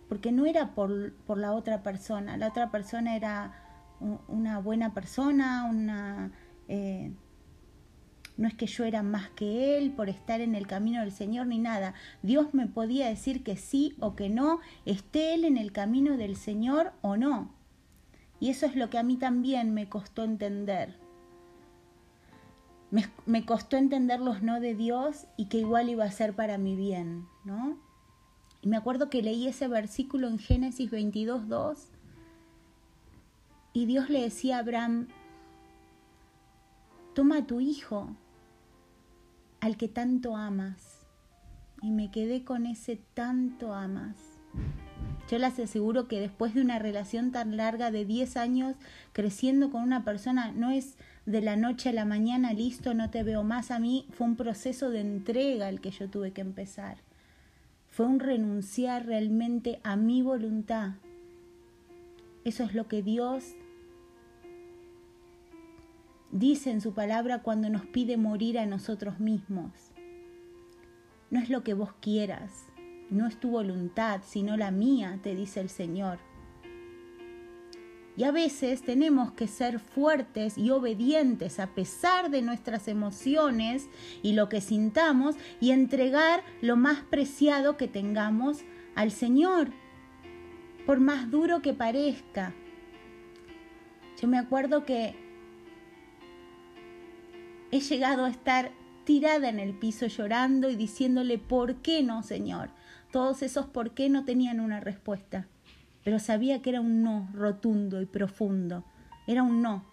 porque 0.07 0.31
no 0.31 0.45
era 0.45 0.73
por, 0.73 1.13
por 1.25 1.37
la 1.37 1.51
otra 1.51 1.83
persona, 1.83 2.37
la 2.37 2.47
otra 2.47 2.71
persona 2.71 3.17
era 3.17 3.51
una 4.29 4.59
buena 4.59 4.93
persona, 4.93 5.65
una 5.69 6.31
eh, 6.69 7.11
no 8.37 8.47
es 8.47 8.53
que 8.53 8.67
yo 8.67 8.83
era 8.85 9.03
más 9.03 9.29
que 9.31 9.77
él 9.77 9.91
por 9.91 10.09
estar 10.09 10.41
en 10.41 10.55
el 10.55 10.67
camino 10.67 11.01
del 11.01 11.11
Señor 11.11 11.47
ni 11.47 11.57
nada. 11.57 11.93
Dios 12.21 12.53
me 12.53 12.67
podía 12.67 13.07
decir 13.07 13.43
que 13.43 13.57
sí 13.57 13.95
o 13.99 14.15
que 14.15 14.29
no, 14.29 14.59
esté 14.85 15.33
él 15.33 15.43
en 15.43 15.57
el 15.57 15.71
camino 15.71 16.17
del 16.17 16.35
Señor 16.35 16.93
o 17.01 17.17
no. 17.17 17.51
Y 18.39 18.49
eso 18.49 18.65
es 18.67 18.75
lo 18.75 18.89
que 18.89 18.99
a 18.99 19.03
mí 19.03 19.17
también 19.17 19.73
me 19.73 19.89
costó 19.89 20.23
entender. 20.23 20.95
Me, 23.25 23.45
costó 23.45 23.75
entender 23.75 24.21
los 24.21 24.43
no 24.43 24.61
de 24.61 24.73
Dios 24.73 25.27
y 25.35 25.45
que 25.45 25.57
igual 25.57 25.89
iba 25.89 26.05
a 26.05 26.11
ser 26.11 26.35
para 26.35 26.57
mi 26.57 26.75
bien, 26.75 27.27
¿no? 27.43 27.77
Y 28.61 28.67
me 28.67 28.77
acuerdo 28.77 29.09
que 29.09 29.21
leí 29.21 29.47
ese 29.47 29.67
versículo 29.67 30.27
en 30.27 30.39
Génesis 30.39 30.89
22, 30.89 31.49
2 31.49 31.91
y 33.73 33.85
Dios 33.85 34.09
le 34.09 34.21
decía 34.21 34.57
a 34.57 34.59
Abraham, 34.61 35.07
toma 37.13 37.37
a 37.37 37.45
tu 37.45 37.59
hijo, 37.59 38.15
al 39.61 39.77
que 39.77 39.87
tanto 39.87 40.35
amas. 40.35 41.05
Y 41.81 41.91
me 41.91 42.11
quedé 42.11 42.43
con 42.43 42.65
ese 42.65 42.99
tanto 43.13 43.73
amas. 43.73 44.17
Yo 45.29 45.37
les 45.39 45.59
aseguro 45.59 46.07
que 46.07 46.21
después 46.21 46.53
de 46.53 46.61
una 46.61 46.79
relación 46.79 47.31
tan 47.31 47.57
larga 47.57 47.91
de 47.91 48.05
10 48.05 48.37
años 48.37 48.75
creciendo 49.11 49.69
con 49.71 49.83
una 49.83 50.05
persona, 50.05 50.51
no 50.53 50.71
es 50.71 50.95
de 51.25 51.41
la 51.41 51.57
noche 51.57 51.89
a 51.89 51.93
la 51.93 52.05
mañana, 52.05 52.53
listo, 52.53 52.93
no 52.93 53.09
te 53.09 53.23
veo 53.23 53.43
más. 53.43 53.69
A 53.69 53.79
mí 53.79 54.07
fue 54.11 54.25
un 54.25 54.37
proceso 54.37 54.89
de 54.89 55.01
entrega 55.01 55.67
el 55.67 55.81
que 55.81 55.91
yo 55.91 56.09
tuve 56.09 56.31
que 56.31 56.41
empezar. 56.41 56.99
Fue 57.89 58.05
un 58.05 58.19
renunciar 58.19 59.05
realmente 59.05 59.81
a 59.83 59.97
mi 59.97 60.21
voluntad. 60.21 60.91
Eso 62.45 62.63
es 62.63 62.73
lo 62.73 62.87
que 62.87 63.03
Dios 63.03 63.43
dice 66.31 66.71
en 66.71 66.81
su 66.81 66.93
palabra 66.93 67.41
cuando 67.41 67.69
nos 67.69 67.85
pide 67.85 68.17
morir 68.17 68.59
a 68.59 68.65
nosotros 68.65 69.19
mismos. 69.19 69.71
No 71.29 71.39
es 71.39 71.49
lo 71.49 71.63
que 71.63 71.73
vos 71.73 71.93
quieras, 72.01 72.67
no 73.09 73.27
es 73.27 73.39
tu 73.39 73.49
voluntad, 73.49 74.21
sino 74.25 74.57
la 74.57 74.71
mía, 74.71 75.19
te 75.21 75.35
dice 75.35 75.59
el 75.59 75.69
Señor. 75.69 76.19
Y 78.15 78.23
a 78.23 78.31
veces 78.31 78.81
tenemos 78.81 79.31
que 79.33 79.47
ser 79.47 79.79
fuertes 79.79 80.57
y 80.57 80.71
obedientes 80.71 81.59
a 81.59 81.67
pesar 81.67 82.31
de 82.31 82.41
nuestras 82.41 82.87
emociones 82.87 83.89
y 84.23 84.33
lo 84.33 84.49
que 84.49 84.59
sintamos 84.59 85.35
y 85.61 85.69
entregar 85.69 86.43
lo 86.61 86.77
más 86.77 87.01
preciado 87.01 87.77
que 87.77 87.87
tengamos 87.87 88.63
al 88.95 89.11
Señor, 89.11 89.69
por 90.87 90.99
más 90.99 91.29
duro 91.29 91.61
que 91.61 91.75
parezca. 91.75 92.55
Yo 94.19 94.27
me 94.27 94.39
acuerdo 94.39 94.83
que 94.83 95.26
he 97.71 97.79
llegado 97.79 98.25
a 98.25 98.29
estar 98.29 98.71
tirada 99.03 99.49
en 99.49 99.59
el 99.59 99.73
piso 99.73 100.07
llorando 100.07 100.69
y 100.69 100.75
diciéndole, 100.75 101.37
¿por 101.37 101.75
qué 101.77 102.03
no, 102.03 102.23
Señor? 102.23 102.69
Todos 103.11 103.41
esos 103.41 103.65
por 103.65 103.91
qué 103.91 104.09
no 104.09 104.25
tenían 104.25 104.59
una 104.59 104.79
respuesta, 104.79 105.47
pero 106.03 106.19
sabía 106.19 106.61
que 106.61 106.71
era 106.71 106.81
un 106.81 107.03
no 107.03 107.29
rotundo 107.33 108.01
y 108.01 108.05
profundo, 108.05 108.83
era 109.27 109.43
un 109.43 109.61
no. 109.61 109.85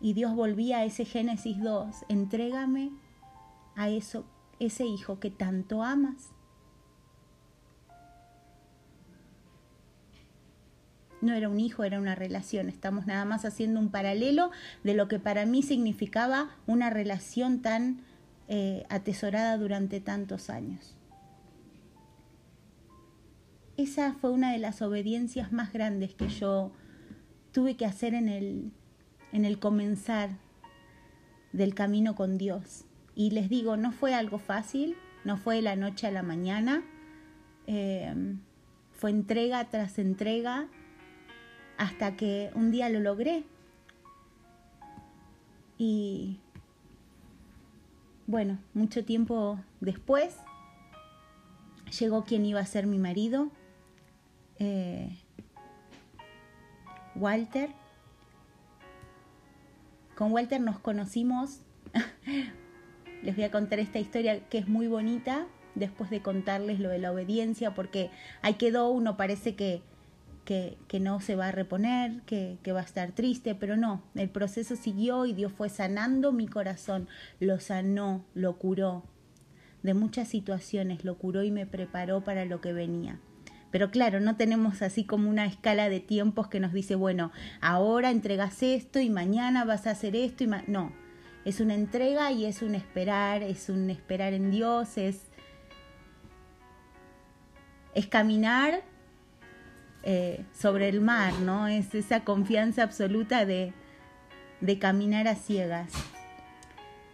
Y 0.00 0.12
Dios 0.12 0.34
volvía 0.34 0.78
a 0.78 0.84
ese 0.84 1.04
Génesis 1.04 1.60
2, 1.60 2.04
entrégame 2.08 2.92
a 3.74 3.88
eso, 3.88 4.24
ese 4.60 4.84
hijo 4.86 5.18
que 5.18 5.30
tanto 5.30 5.82
amas. 5.82 6.35
No 11.26 11.34
era 11.34 11.48
un 11.48 11.60
hijo, 11.60 11.84
era 11.84 12.00
una 12.00 12.14
relación. 12.14 12.68
Estamos 12.68 13.06
nada 13.06 13.24
más 13.24 13.44
haciendo 13.44 13.80
un 13.80 13.90
paralelo 13.90 14.50
de 14.84 14.94
lo 14.94 15.08
que 15.08 15.18
para 15.18 15.44
mí 15.44 15.62
significaba 15.62 16.50
una 16.66 16.90
relación 16.90 17.60
tan 17.60 18.00
eh, 18.48 18.84
atesorada 18.88 19.58
durante 19.58 20.00
tantos 20.00 20.48
años. 20.50 20.96
Esa 23.76 24.14
fue 24.14 24.30
una 24.30 24.52
de 24.52 24.58
las 24.58 24.80
obediencias 24.80 25.52
más 25.52 25.72
grandes 25.72 26.14
que 26.14 26.28
yo 26.28 26.72
tuve 27.52 27.76
que 27.76 27.84
hacer 27.84 28.14
en 28.14 28.28
el, 28.28 28.70
en 29.32 29.44
el 29.44 29.58
comenzar 29.58 30.30
del 31.52 31.74
camino 31.74 32.14
con 32.14 32.38
Dios. 32.38 32.84
Y 33.14 33.30
les 33.30 33.48
digo, 33.48 33.76
no 33.76 33.92
fue 33.92 34.14
algo 34.14 34.38
fácil, 34.38 34.94
no 35.24 35.36
fue 35.36 35.56
de 35.56 35.62
la 35.62 35.76
noche 35.76 36.06
a 36.06 36.10
la 36.10 36.22
mañana, 36.22 36.84
eh, 37.66 38.14
fue 38.92 39.10
entrega 39.10 39.64
tras 39.70 39.98
entrega, 39.98 40.68
hasta 41.76 42.16
que 42.16 42.50
un 42.54 42.70
día 42.70 42.88
lo 42.88 43.00
logré. 43.00 43.44
Y 45.78 46.38
bueno, 48.26 48.58
mucho 48.74 49.04
tiempo 49.04 49.60
después 49.80 50.36
llegó 51.98 52.24
quien 52.24 52.44
iba 52.44 52.60
a 52.60 52.66
ser 52.66 52.86
mi 52.86 52.98
marido, 52.98 53.50
eh, 54.58 55.16
Walter. 57.14 57.70
Con 60.16 60.32
Walter 60.32 60.60
nos 60.60 60.78
conocimos. 60.78 61.60
Les 63.22 63.34
voy 63.34 63.44
a 63.44 63.50
contar 63.50 63.78
esta 63.78 63.98
historia 63.98 64.48
que 64.48 64.58
es 64.58 64.68
muy 64.68 64.86
bonita 64.86 65.46
después 65.74 66.10
de 66.10 66.22
contarles 66.22 66.80
lo 66.80 66.88
de 66.88 66.98
la 66.98 67.12
obediencia, 67.12 67.74
porque 67.74 68.10
ahí 68.42 68.54
quedó, 68.54 68.88
uno 68.88 69.16
parece 69.16 69.54
que 69.54 69.82
que, 70.46 70.78
no 71.00 71.20
se 71.20 71.36
va 71.36 71.48
a 71.48 71.52
reponer, 71.52 72.22
que, 72.22 72.58
va 72.72 72.80
a 72.80 72.84
estar 72.84 73.12
triste, 73.12 73.54
pero 73.54 73.76
no, 73.76 74.02
el 74.14 74.30
proceso 74.30 74.76
siguió 74.76 75.26
y 75.26 75.34
Dios 75.34 75.52
fue 75.52 75.68
sanando 75.68 76.32
mi 76.32 76.46
corazón, 76.46 77.08
lo 77.40 77.60
sanó, 77.60 78.24
lo 78.34 78.56
curó 78.56 79.04
de 79.82 79.92
muchas 79.92 80.28
situaciones, 80.28 81.04
lo 81.04 81.18
curó 81.18 81.42
y 81.42 81.50
me 81.50 81.66
preparó 81.66 82.24
para 82.24 82.44
lo 82.44 82.60
que 82.60 82.72
venía. 82.72 83.18
Pero 83.70 83.90
claro, 83.90 84.20
no 84.20 84.36
tenemos 84.36 84.80
así 84.80 85.04
como 85.04 85.28
una 85.28 85.44
escala 85.44 85.88
de 85.90 86.00
tiempos 86.00 86.48
que 86.48 86.60
nos 86.60 86.72
dice, 86.72 86.94
bueno, 86.94 87.32
ahora 87.60 88.10
entregas 88.10 88.62
esto 88.62 89.00
y 89.00 89.10
mañana 89.10 89.64
vas 89.64 89.86
a 89.86 89.90
hacer 89.90 90.16
esto 90.16 90.44
y 90.44 90.50
no, 90.68 90.92
es 91.44 91.60
una 91.60 91.74
entrega 91.74 92.32
y 92.32 92.46
es 92.46 92.62
un 92.62 92.74
esperar, 92.74 93.42
es 93.42 93.68
un 93.68 93.90
esperar 93.90 94.32
en 94.32 94.50
Dios, 94.50 94.96
es 94.96 95.26
caminar 98.08 98.82
eh, 100.08 100.44
sobre 100.52 100.88
el 100.88 101.00
mar, 101.00 101.32
¿no? 101.40 101.66
Es 101.66 101.92
esa 101.92 102.20
confianza 102.22 102.84
absoluta 102.84 103.44
de, 103.44 103.72
caminar 104.78 105.26
a 105.26 105.34
ciegas. 105.34 105.90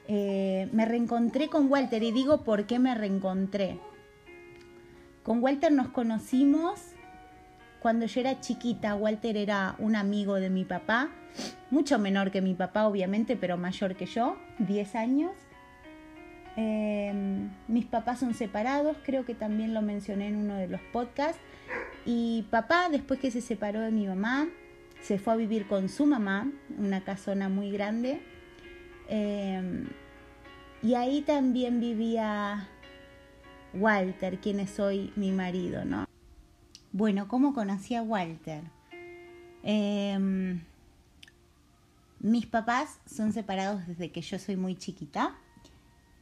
Eh, 0.09 0.69
me 0.73 0.85
reencontré 0.85 1.49
con 1.49 1.73
Walter 1.73 2.03
y 2.03 2.13
digo 2.13 2.45
por 2.45 2.67
qué 2.67 2.79
me 2.79 2.95
reencontré. 2.95 3.79
Con 5.23 5.43
Walter 5.43 5.73
nos 5.73 5.89
conocimos 5.89 6.93
cuando 7.81 8.05
yo 8.05 8.21
era 8.21 8.41
chiquita. 8.41 8.95
Walter 8.95 9.39
era 9.39 9.75
un 9.79 9.97
amigo 9.97 10.35
de 10.35 10.51
mi 10.51 10.67
papá, 10.67 11.09
mucho 11.71 11.99
menor 11.99 12.31
que 12.31 12.43
mi 12.43 12.53
papá 12.53 12.87
obviamente, 12.87 13.37
pero 13.37 13.57
mayor 13.57 13.97
que 13.97 14.05
yo, 14.05 14.37
10 14.59 14.95
años. 14.97 15.33
Em, 16.57 17.49
mis 17.69 17.87
papás 17.87 18.19
son 18.19 18.35
separados, 18.35 18.99
creo 19.03 19.25
que 19.25 19.35
también 19.35 19.73
lo 19.73 19.81
mencioné 19.81 20.29
en 20.29 20.37
uno 20.37 20.57
de 20.57 20.69
los 20.69 20.83
podcasts. 20.93 21.41
Y 22.05 22.43
papá, 22.51 22.89
después 22.89 23.21
que 23.21 23.31
se 23.31 23.41
separó 23.41 23.81
de 23.81 23.91
mi 23.91 24.07
mamá, 24.07 24.49
se 25.01 25.19
fue 25.19 25.33
a 25.33 25.37
vivir 25.37 25.67
con 25.67 25.89
su 25.89 26.07
mamá, 26.07 26.51
una 26.79 27.05
casona 27.05 27.49
muy 27.49 27.71
grande. 27.71 28.23
Em, 29.09 29.89
y 30.83 30.95
ahí 30.95 31.23
también 31.23 31.81
vivía 31.81 32.69
Walter, 33.75 34.39
quien 34.41 34.61
es 34.61 34.79
hoy 34.81 35.13
mi 35.17 35.33
marido, 35.33 35.85
¿no? 35.85 36.07
Bueno, 36.93 37.29
¿cómo 37.29 37.55
conocí 37.55 37.95
a 37.95 38.03
Walter? 38.03 38.63
Em, 39.63 40.61
mis 42.21 42.47
papás 42.47 43.01
son 43.07 43.33
separados 43.33 43.87
desde 43.87 44.11
que 44.11 44.21
yo 44.21 44.39
soy 44.39 44.57
muy 44.57 44.77
chiquita. 44.77 45.37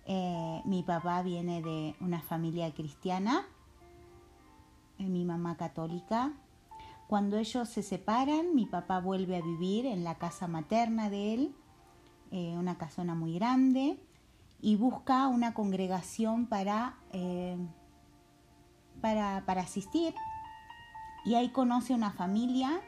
Eh, 0.06 0.62
mi 0.64 0.82
papá 0.82 1.22
viene 1.22 1.62
de 1.62 1.94
una 2.00 2.20
familia 2.20 2.72
cristiana, 2.72 3.46
mi 5.08 5.24
mamá 5.24 5.56
católica. 5.56 6.32
Cuando 7.06 7.38
ellos 7.38 7.68
se 7.68 7.82
separan, 7.82 8.54
mi 8.54 8.66
papá 8.66 9.00
vuelve 9.00 9.36
a 9.36 9.42
vivir 9.42 9.86
en 9.86 10.04
la 10.04 10.16
casa 10.16 10.46
materna 10.46 11.10
de 11.10 11.34
él, 11.34 11.54
eh, 12.30 12.54
una 12.56 12.78
casona 12.78 13.14
muy 13.14 13.34
grande, 13.34 13.98
y 14.60 14.76
busca 14.76 15.26
una 15.26 15.54
congregación 15.54 16.46
para, 16.46 16.98
para, 19.00 19.44
para 19.46 19.62
asistir. 19.62 20.14
Y 21.24 21.34
ahí 21.34 21.48
conoce 21.48 21.94
una 21.94 22.10
familia 22.10 22.80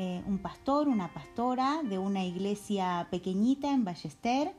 eh, 0.00 0.22
un 0.28 0.38
pastor, 0.38 0.86
una 0.86 1.12
pastora 1.12 1.82
de 1.82 1.98
una 1.98 2.24
iglesia 2.24 3.08
pequeñita 3.10 3.72
en 3.72 3.84
Ballester, 3.84 4.54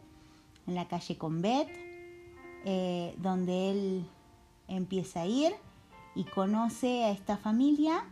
en 0.68 0.76
la 0.76 0.86
calle 0.90 1.18
Convet, 1.18 1.70
eh, 2.66 3.16
donde 3.20 3.72
él 3.72 4.06
empieza 4.68 5.22
a 5.22 5.26
ir 5.28 5.54
y 6.16 6.24
conoce 6.26 7.06
a 7.06 7.12
esta 7.12 7.38
familia, 7.38 8.04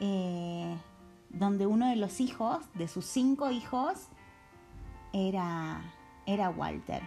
eh, 0.00 0.76
donde 1.30 1.66
uno 1.66 1.88
de 1.88 1.96
los 1.96 2.20
hijos, 2.20 2.64
de 2.74 2.88
sus 2.88 3.04
cinco 3.04 3.50
hijos, 3.50 4.08
era, 5.12 5.82
era 6.26 6.50
Walter. 6.50 7.02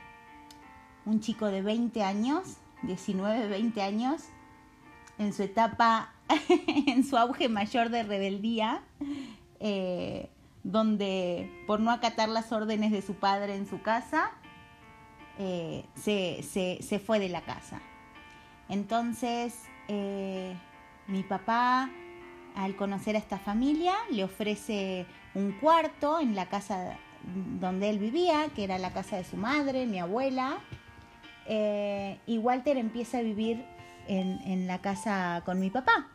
Un 1.06 1.20
chico 1.20 1.48
de 1.48 1.62
20 1.62 2.04
años, 2.04 2.58
19, 2.84 3.48
20 3.48 3.82
años, 3.82 4.24
en 5.18 5.34
su 5.34 5.44
etapa, 5.44 6.14
en 6.88 7.04
su 7.04 7.18
auge 7.18 7.50
mayor 7.50 7.90
de 7.90 8.04
rebeldía, 8.04 8.84
eh, 9.60 10.30
donde 10.64 11.64
por 11.68 11.80
no 11.80 11.92
acatar 11.92 12.30
las 12.30 12.52
órdenes 12.52 12.92
de 12.92 13.02
su 13.02 13.14
padre 13.16 13.56
en 13.56 13.68
su 13.68 13.82
casa, 13.82 14.32
eh, 15.38 15.86
se, 15.96 17.00
fue 17.00 17.20
de 17.20 17.30
la 17.30 17.42
casa. 17.42 17.82
Entonces, 18.70 19.64
eh, 19.88 20.56
mi 21.08 21.24
papá, 21.24 21.90
al 22.56 22.76
conocer 22.76 23.16
a 23.16 23.20
esta 23.20 23.38
familia, 23.38 23.94
le 24.12 24.24
ofrece 24.24 25.06
un 25.34 25.52
cuarto 25.54 26.20
en 26.20 26.36
la 26.36 26.48
casa 26.48 26.98
donde 27.60 27.90
él 27.90 28.00
vivía, 28.00 28.50
que 28.56 28.64
era 28.64 28.78
la 28.78 28.94
casa 28.94 29.18
de 29.18 29.24
su 29.24 29.36
madre, 29.36 29.86
mi 29.86 30.00
abuela, 30.00 30.58
y 31.48 32.38
Walter 32.40 32.78
empieza 32.78 33.20
a 33.20 33.22
vivir 33.22 33.64
en, 34.08 34.68
la 34.68 34.80
casa 34.80 35.42
con 35.46 35.60
mi 35.60 35.70
papá. 35.70 36.08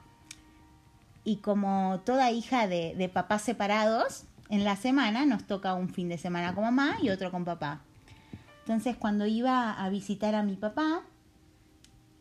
Y 1.24 1.36
como 1.36 2.00
toda 2.04 2.30
hija 2.30 2.66
de, 2.66 2.94
de 2.96 3.08
papás 3.08 3.42
separados, 3.42 4.24
en 4.48 4.64
la 4.64 4.76
semana 4.76 5.26
nos 5.26 5.44
toca 5.44 5.74
un 5.74 5.88
fin 5.88 6.08
de 6.08 6.18
semana 6.18 6.54
con 6.54 6.64
mamá 6.64 6.96
y 7.02 7.10
otro 7.10 7.30
con 7.30 7.44
papá. 7.44 7.82
Entonces 8.60 8.96
cuando 8.96 9.26
iba 9.26 9.72
a 9.72 9.88
visitar 9.88 10.34
a 10.34 10.42
mi 10.42 10.56
papá, 10.56 11.02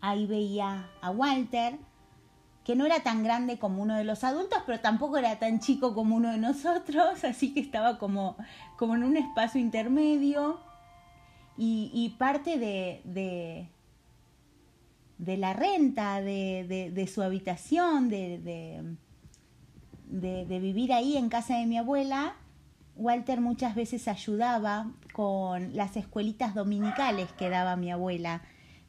ahí 0.01 0.25
veía 0.25 0.89
a 1.01 1.11
Walter, 1.11 1.77
que 2.63 2.75
no 2.75 2.85
era 2.85 3.01
tan 3.01 3.23
grande 3.23 3.57
como 3.57 3.81
uno 3.81 3.95
de 3.95 4.03
los 4.03 4.23
adultos, 4.23 4.59
pero 4.65 4.79
tampoco 4.79 5.17
era 5.17 5.39
tan 5.39 5.59
chico 5.59 5.93
como 5.95 6.15
uno 6.15 6.31
de 6.31 6.37
nosotros, 6.37 7.23
así 7.23 7.53
que 7.53 7.59
estaba 7.59 7.97
como, 7.97 8.37
como 8.77 8.95
en 8.95 9.03
un 9.03 9.17
espacio 9.17 9.59
intermedio. 9.59 10.59
Y, 11.61 12.15
parte 12.17 12.57
de, 12.57 13.01
de 15.19 15.37
la 15.37 15.53
renta, 15.53 16.21
de, 16.21 17.09
su 17.13 17.21
habitación, 17.21 18.09
de, 18.09 18.95
de, 20.07 20.59
vivir 20.59 20.93
ahí 20.93 21.17
en 21.17 21.29
casa 21.29 21.57
de 21.57 21.65
mi 21.65 21.77
abuela, 21.77 22.35
Walter 22.95 23.41
muchas 23.41 23.75
veces 23.75 24.07
ayudaba 24.07 24.91
con 25.13 25.75
las 25.75 25.97
escuelitas 25.97 26.55
dominicales 26.55 27.31
que 27.33 27.49
daba 27.49 27.75
mi 27.75 27.91
abuela, 27.91 28.41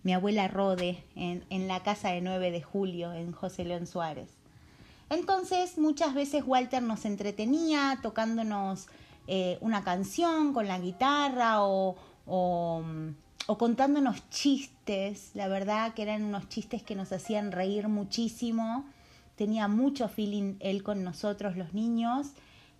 mi 0.03 0.13
abuela 0.13 0.49
Rode, 0.49 1.05
en, 1.15 1.69
la 1.69 1.83
casa 1.83 2.11
de 2.11 2.21
9 2.21 2.51
de 2.51 2.63
julio, 2.63 3.13
en 3.13 3.33
José 3.33 3.65
León 3.65 3.87
Suárez. 3.87 4.31
Entonces 5.09 5.79
muchas 5.79 6.15
veces 6.15 6.45
Walter 6.47 6.83
nos 6.83 7.05
entretenía 7.05 7.99
tocándonos 8.03 8.87
eh, 9.27 9.59
una 9.61 9.83
canción 9.83 10.53
con 10.53 10.69
la 10.69 10.79
guitarra 10.79 11.63
o, 11.63 11.97
o 12.27 12.83
o 13.51 13.59
contándonos 13.59 14.31
chistes, 14.31 15.33
la 15.35 15.49
verdad 15.49 15.93
que 15.95 16.03
eran 16.03 16.23
unos 16.23 16.49
chistes 16.49 16.85
que 16.85 16.95
nos 16.95 17.11
hacían 17.11 17.51
reír 17.51 17.89
muchísimo. 17.89 18.85
Tenía 19.35 19.67
mucho 19.67 20.09
feeling 20.09 20.55
él 20.61 20.85
con 20.85 21.03
nosotros 21.03 21.57
los 21.57 21.75
niños. 21.75 22.29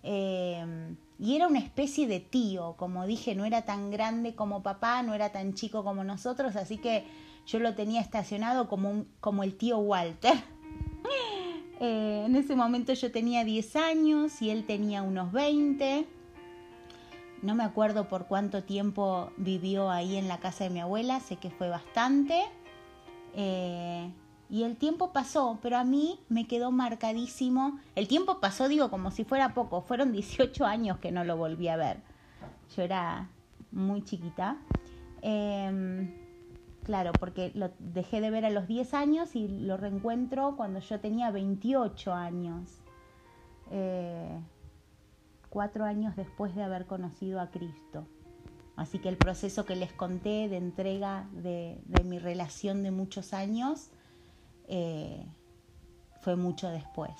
Eh, 0.03 0.95
y 1.19 1.35
era 1.35 1.47
una 1.47 1.59
especie 1.59 2.07
de 2.07 2.19
tío, 2.19 2.75
como 2.77 3.05
dije, 3.05 3.35
no 3.35 3.45
era 3.45 3.61
tan 3.61 3.91
grande 3.91 4.33
como 4.33 4.63
papá, 4.63 5.03
no 5.03 5.13
era 5.13 5.31
tan 5.31 5.53
chico 5.53 5.83
como 5.83 6.03
nosotros, 6.03 6.55
así 6.55 6.77
que 6.77 7.05
yo 7.45 7.59
lo 7.59 7.75
tenía 7.75 8.01
estacionado 8.01 8.67
como, 8.67 9.05
como 9.19 9.43
el 9.43 9.55
tío 9.55 9.77
Walter. 9.77 10.33
Eh, 11.83 12.25
en 12.27 12.35
ese 12.35 12.55
momento 12.55 12.93
yo 12.93 13.11
tenía 13.11 13.43
10 13.43 13.75
años 13.75 14.39
y 14.43 14.51
él 14.51 14.65
tenía 14.67 15.01
unos 15.01 15.31
20. 15.31 16.05
No 17.41 17.55
me 17.55 17.63
acuerdo 17.63 18.07
por 18.07 18.27
cuánto 18.27 18.63
tiempo 18.63 19.31
vivió 19.37 19.89
ahí 19.89 20.15
en 20.15 20.27
la 20.27 20.39
casa 20.39 20.65
de 20.65 20.69
mi 20.69 20.79
abuela, 20.79 21.19
sé 21.21 21.37
que 21.37 21.49
fue 21.49 21.69
bastante. 21.69 22.39
Eh, 23.33 24.11
y 24.51 24.63
el 24.63 24.75
tiempo 24.75 25.13
pasó, 25.13 25.59
pero 25.61 25.77
a 25.77 25.85
mí 25.85 26.19
me 26.27 26.45
quedó 26.45 26.71
marcadísimo. 26.71 27.79
El 27.95 28.09
tiempo 28.09 28.41
pasó, 28.41 28.67
digo, 28.67 28.89
como 28.89 29.09
si 29.09 29.23
fuera 29.23 29.53
poco. 29.53 29.81
Fueron 29.81 30.11
18 30.11 30.65
años 30.65 30.97
que 30.97 31.09
no 31.09 31.23
lo 31.23 31.37
volví 31.37 31.69
a 31.69 31.77
ver. 31.77 32.01
Yo 32.75 32.81
era 32.81 33.29
muy 33.71 34.03
chiquita. 34.03 34.57
Em, 35.21 36.13
claro, 36.83 37.13
porque 37.17 37.53
lo 37.55 37.71
dejé 37.79 38.19
de 38.19 38.29
ver 38.29 38.43
a 38.43 38.49
los 38.49 38.67
10 38.67 38.93
años 38.93 39.37
y 39.37 39.47
lo 39.47 39.77
reencuentro 39.77 40.57
cuando 40.57 40.79
yo 40.79 40.99
tenía 40.99 41.31
28 41.31 42.13
años. 42.13 42.81
Eh, 43.71 44.37
cuatro 45.47 45.85
años 45.85 46.15
después 46.17 46.55
de 46.55 46.63
haber 46.63 46.87
conocido 46.87 47.39
a 47.39 47.51
Cristo. 47.51 48.05
Así 48.75 48.99
que 48.99 49.09
el 49.09 49.17
proceso 49.17 49.65
que 49.65 49.75
les 49.75 49.93
conté 49.93 50.49
de 50.49 50.57
entrega 50.57 51.27
de, 51.33 51.79
mi 52.03 52.19
relación 52.19 52.83
de 52.83 52.91
muchos 52.91 53.33
años 53.33 53.91
eh, 54.71 55.25
fue 56.21 56.37
mucho 56.37 56.69
después. 56.69 57.11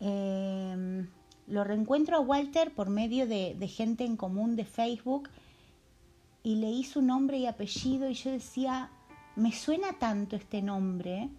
Em, 0.00 1.08
lo 1.46 1.62
reencuentro 1.62 2.16
a 2.16 2.20
Walter 2.20 2.74
por 2.74 2.90
medio 2.90 3.28
de, 3.28 3.54
de, 3.54 3.68
gente 3.68 4.04
en 4.04 4.16
común 4.16 4.56
de 4.56 4.64
Facebook 4.64 5.30
y 6.42 6.56
leí 6.56 6.82
su 6.82 7.00
nombre 7.00 7.38
y 7.38 7.46
apellido 7.46 8.10
y 8.10 8.14
yo 8.14 8.32
decía, 8.32 8.90
me 9.36 9.52
suena 9.52 9.92
tanto 10.00 10.34
este 10.34 10.62
nombre 10.62 11.30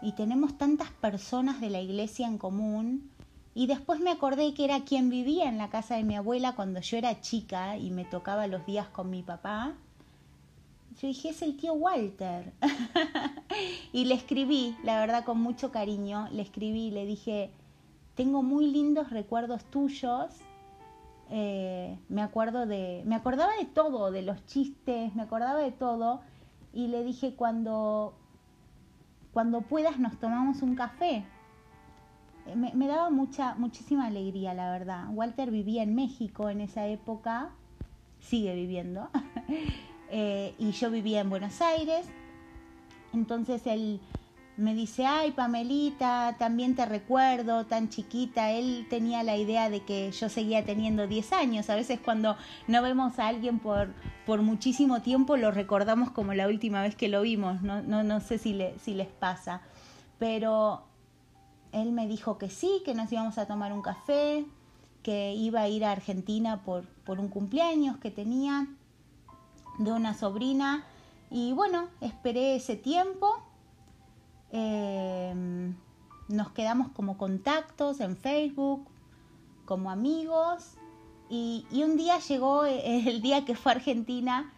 y 0.00 0.12
tenemos 0.12 0.56
tantas 0.56 0.90
personas 0.90 1.60
de 1.60 1.68
la 1.68 1.80
iglesia 1.80 2.26
en 2.26 2.38
común 2.38 3.10
y 3.54 3.66
después 3.66 4.00
me 4.00 4.10
acordé 4.10 4.54
que 4.54 4.64
era 4.64 4.84
quien 4.84 5.10
vivía 5.10 5.46
en 5.48 5.58
la 5.58 5.68
casa 5.68 5.96
de 5.96 6.04
mi 6.04 6.16
abuela 6.16 6.54
cuando 6.54 6.80
yo 6.80 6.96
era 6.96 7.20
chica 7.20 7.76
y 7.76 7.90
me 7.90 8.06
tocaba 8.06 8.46
los 8.46 8.64
días 8.64 8.88
con 8.88 9.10
mi 9.10 9.22
papá. 9.22 9.74
Yo 11.00 11.08
dije, 11.08 11.30
es 11.30 11.42
el 11.42 11.56
tío 11.56 11.74
Walter. 11.74 12.52
y 13.92 14.04
le 14.06 14.14
escribí, 14.14 14.76
la 14.82 14.98
verdad, 14.98 15.24
con 15.24 15.40
mucho 15.40 15.70
cariño, 15.70 16.28
le 16.32 16.42
escribí, 16.42 16.90
le 16.90 17.06
dije, 17.06 17.50
tengo 18.14 18.42
muy 18.42 18.66
lindos 18.66 19.10
recuerdos 19.10 19.64
tuyos. 19.66 20.34
Eh, 21.30 21.98
me 22.08 22.22
acuerdo 22.22 22.66
de, 22.66 23.02
me 23.06 23.14
acordaba 23.14 23.52
de 23.56 23.66
todo, 23.66 24.10
de 24.10 24.22
los 24.22 24.44
chistes, 24.46 25.14
me 25.14 25.22
acordaba 25.22 25.60
de 25.60 25.72
todo. 25.72 26.20
Y 26.72 26.88
le 26.88 27.04
dije, 27.04 27.34
cuando, 27.34 28.14
cuando 29.32 29.60
puedas 29.60 29.98
nos 29.98 30.18
tomamos 30.18 30.62
un 30.62 30.74
café 30.74 31.24
me, 32.54 32.86
daba 32.86 33.10
mucha, 33.10 33.54
muchísima 33.56 34.06
alegría, 34.06 34.54
la 34.54 34.70
verdad. 34.70 35.08
Walter 35.10 35.50
vivía 35.50 35.82
en 35.82 35.94
México 35.94 36.48
en 36.48 36.60
esa 36.60 36.86
época, 36.86 37.50
sigue 38.20 38.54
viviendo, 38.54 39.08
eh, 40.10 40.54
y 40.58 40.72
yo 40.72 40.90
vivía 40.90 41.20
en 41.20 41.30
Buenos 41.30 41.60
Aires. 41.60 42.06
Entonces 43.12 43.66
él 43.66 44.00
me 44.58 44.74
dice, 44.74 45.06
ay 45.06 45.30
Pamelita, 45.30 46.34
también 46.36 46.74
te 46.74 46.84
recuerdo, 46.84 47.66
tan 47.66 47.88
chiquita. 47.88 48.50
Él 48.50 48.86
tenía 48.90 49.22
la 49.22 49.36
idea 49.36 49.70
de 49.70 49.80
que 49.84 50.10
yo 50.10 50.28
seguía 50.28 50.64
teniendo 50.64 51.06
10 51.06 51.32
años. 51.32 51.70
A 51.70 51.76
veces 51.76 52.00
cuando 52.04 52.36
no 52.66 52.82
vemos 52.82 53.18
a 53.18 53.28
alguien 53.28 53.60
por, 53.60 53.88
por 54.26 54.42
muchísimo 54.42 55.00
tiempo 55.00 55.36
lo 55.36 55.52
recordamos 55.52 56.10
como 56.10 56.34
la 56.34 56.48
última 56.48 56.82
vez 56.82 56.96
que 56.96 57.08
lo 57.08 57.22
vimos. 57.22 57.62
No, 57.62 57.82
no, 57.82 58.02
no 58.02 58.20
sé 58.20 58.38
si, 58.38 58.52
le, 58.52 58.76
si 58.80 58.94
les 58.94 59.06
pasa. 59.06 59.62
Pero 60.18 60.82
él 61.70 61.92
me 61.92 62.08
dijo 62.08 62.36
que 62.36 62.50
sí, 62.50 62.82
que 62.84 62.94
nos 62.94 63.12
íbamos 63.12 63.38
a 63.38 63.46
tomar 63.46 63.72
un 63.72 63.82
café, 63.82 64.44
que 65.04 65.34
iba 65.34 65.60
a 65.60 65.68
ir 65.68 65.84
a 65.84 65.92
Argentina 65.92 66.62
por, 66.64 66.84
por 67.04 67.20
un 67.20 67.28
cumpleaños 67.28 67.98
que 67.98 68.10
tenía 68.10 68.66
de 69.78 69.92
una 69.92 70.14
sobrina. 70.14 70.84
Y 71.30 71.52
bueno, 71.52 71.88
esperé 72.00 72.56
ese 72.56 72.76
tiempo. 72.76 73.42
Em, 74.50 75.74
nos 76.28 76.50
quedamos 76.52 76.90
como 76.92 77.18
contactos 77.18 78.00
en 78.00 78.16
Facebook, 78.16 78.86
como 79.64 79.90
amigos. 79.90 80.74
Y, 81.30 81.66
un 81.72 81.96
día 81.96 82.18
llegó 82.18 82.64
el 82.66 83.22
día 83.22 83.44
que 83.44 83.54
fue 83.54 83.72
a 83.72 83.74
Argentina 83.76 84.52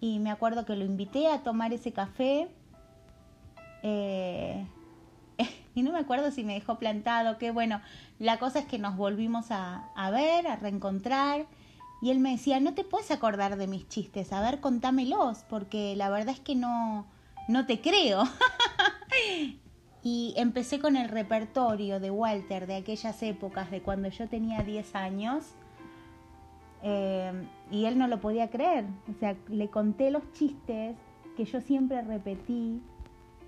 y 0.00 0.18
me 0.18 0.30
acuerdo 0.30 0.64
que 0.64 0.76
lo 0.76 0.84
invité 0.84 1.28
a 1.28 1.42
tomar 1.42 1.72
ese 1.72 1.92
café. 1.92 2.48
Eh, 3.82 4.66
y 5.74 5.82
no 5.82 5.92
me 5.92 5.98
acuerdo 5.98 6.30
si 6.30 6.42
me 6.44 6.54
dejó 6.54 6.78
plantado, 6.78 7.38
que 7.38 7.50
bueno, 7.50 7.80
la 8.18 8.38
cosa 8.38 8.60
es 8.60 8.64
que 8.66 8.78
nos 8.78 8.96
volvimos 8.96 9.46
a, 9.50 10.10
ver, 10.10 10.46
a 10.46 10.56
reencontrar, 10.56 11.46
y 12.02 12.10
él 12.10 12.18
me 12.18 12.32
decía, 12.32 12.60
no 12.60 12.74
te 12.74 12.84
puedes 12.84 13.10
acordar 13.10 13.56
de 13.56 13.66
mis 13.66 13.88
chistes, 13.88 14.32
a 14.32 14.40
ver, 14.40 14.60
contámelos, 14.60 15.44
porque 15.48 15.94
la 15.96 16.08
verdad 16.08 16.34
es 16.34 16.40
que 16.40 16.54
no, 16.54 17.06
no 17.48 17.66
te 17.66 17.80
creo. 17.80 18.24
y 20.02 20.32
empecé 20.36 20.78
con 20.80 20.96
el 20.96 21.08
repertorio 21.08 22.00
de 22.00 22.10
Walter 22.10 22.66
de 22.66 22.76
aquellas 22.76 23.22
épocas, 23.22 23.70
de 23.70 23.82
cuando 23.82 24.08
yo 24.08 24.28
tenía 24.28 24.62
10 24.62 24.94
años. 24.94 25.44
Eh, 26.82 27.32
y 27.70 27.84
él 27.84 27.98
no 27.98 28.08
lo 28.08 28.20
podía 28.20 28.48
creer. 28.48 28.86
O 29.14 29.18
sea, 29.18 29.36
le 29.48 29.68
conté 29.68 30.10
los 30.10 30.22
chistes 30.32 30.96
que 31.36 31.44
yo 31.44 31.60
siempre 31.60 32.00
repetí 32.00 32.80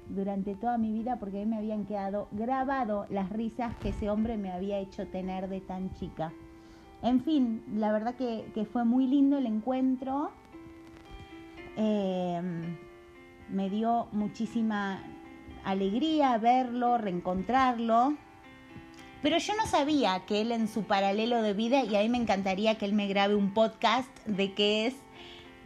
durante 0.08 0.54
toda 0.54 0.78
mi 0.78 0.92
vida 0.92 1.16
porque 1.18 1.40
a 1.40 1.44
mí 1.44 1.50
me 1.50 1.56
habían 1.56 1.86
quedado 1.86 2.28
grabado 2.32 3.06
las 3.08 3.30
risas 3.30 3.74
que 3.76 3.90
ese 3.90 4.10
hombre 4.10 4.36
me 4.36 4.52
había 4.52 4.78
hecho 4.78 5.06
tener 5.06 5.48
de 5.48 5.60
tan 5.60 5.94
chica. 5.94 6.32
En 7.02 7.22
fin, 7.24 7.62
la 7.74 7.92
verdad 7.92 8.14
que, 8.14 8.66
fue 8.72 8.84
muy 8.84 9.06
lindo 9.06 9.38
el 9.38 9.46
encuentro. 9.46 10.30
Eh, 11.76 12.40
me 13.48 13.70
dio 13.70 14.08
muchísima 14.12 15.02
alegría 15.64 16.38
verlo, 16.38 16.98
reencontrarlo. 16.98 18.14
Pero 19.22 19.38
yo 19.38 19.54
no 19.54 19.66
sabía 19.66 20.24
que 20.26 20.40
él 20.40 20.50
en 20.50 20.66
su 20.68 20.82
paralelo 20.82 21.42
de 21.42 21.54
vida, 21.54 21.84
y 21.84 21.94
a 21.94 22.00
mí 22.00 22.08
me 22.08 22.18
encantaría 22.18 22.76
que 22.76 22.84
él 22.84 22.92
me 22.92 23.06
grabe 23.06 23.36
un 23.36 23.54
podcast 23.54 24.08
de 24.26 24.52
qué 24.52 24.86
es 24.86 24.94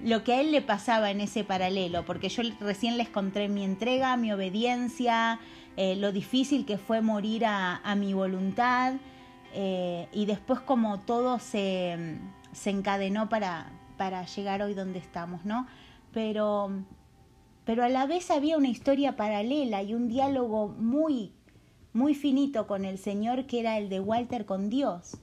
lo 0.02 0.24
que 0.24 0.34
a 0.34 0.40
él 0.42 0.52
le 0.52 0.60
pasaba 0.60 1.10
en 1.10 1.22
ese 1.22 1.42
paralelo, 1.42 2.04
porque 2.04 2.28
yo 2.28 2.42
recién 2.60 2.98
les 2.98 3.08
conté 3.08 3.48
mi 3.48 3.64
entrega, 3.64 4.16
mi 4.18 4.30
obediencia, 4.30 5.40
eh, 5.78 5.96
lo 5.96 6.12
difícil 6.12 6.66
que 6.66 6.76
fue 6.76 7.00
morir 7.00 7.44
a, 7.46 7.94
mi 7.96 8.12
voluntad, 8.12 8.94
eh, 9.58 10.08
y 10.12 10.26
después 10.26 10.60
como 10.60 11.00
todo 11.00 11.38
se, 11.38 12.18
se 12.52 12.70
encadenó 12.70 13.28
para, 13.28 13.72
para 13.96 14.24
llegar 14.26 14.60
hoy 14.62 14.74
donde 14.74 14.98
estamos, 14.98 15.44
¿no? 15.44 15.66
Pero 16.12 16.70
pero 17.66 17.82
a 17.82 17.88
la 17.88 18.06
vez 18.06 18.30
había 18.30 18.56
una 18.56 18.68
historia 18.68 19.16
paralela 19.16 19.82
y 19.82 19.92
un 19.92 20.06
diálogo 20.06 20.68
muy, 20.68 21.32
muy 21.92 22.14
finito 22.14 22.68
con 22.68 22.84
el 22.84 22.96
Señor 22.96 23.46
que 23.46 23.58
era 23.58 23.76
el 23.76 23.88
de 23.88 23.98
Walter 23.98 24.46
con 24.46 24.70
Dios. 24.70 25.16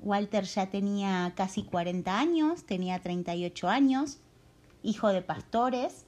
Walter 0.00 0.42
ya 0.42 0.70
tenía 0.70 1.32
casi 1.36 1.62
40 1.62 2.18
años, 2.18 2.64
tenía 2.64 3.00
38 3.00 3.68
años, 3.68 4.18
hijo 4.82 5.08
de 5.08 5.22
pastores, 5.22 6.04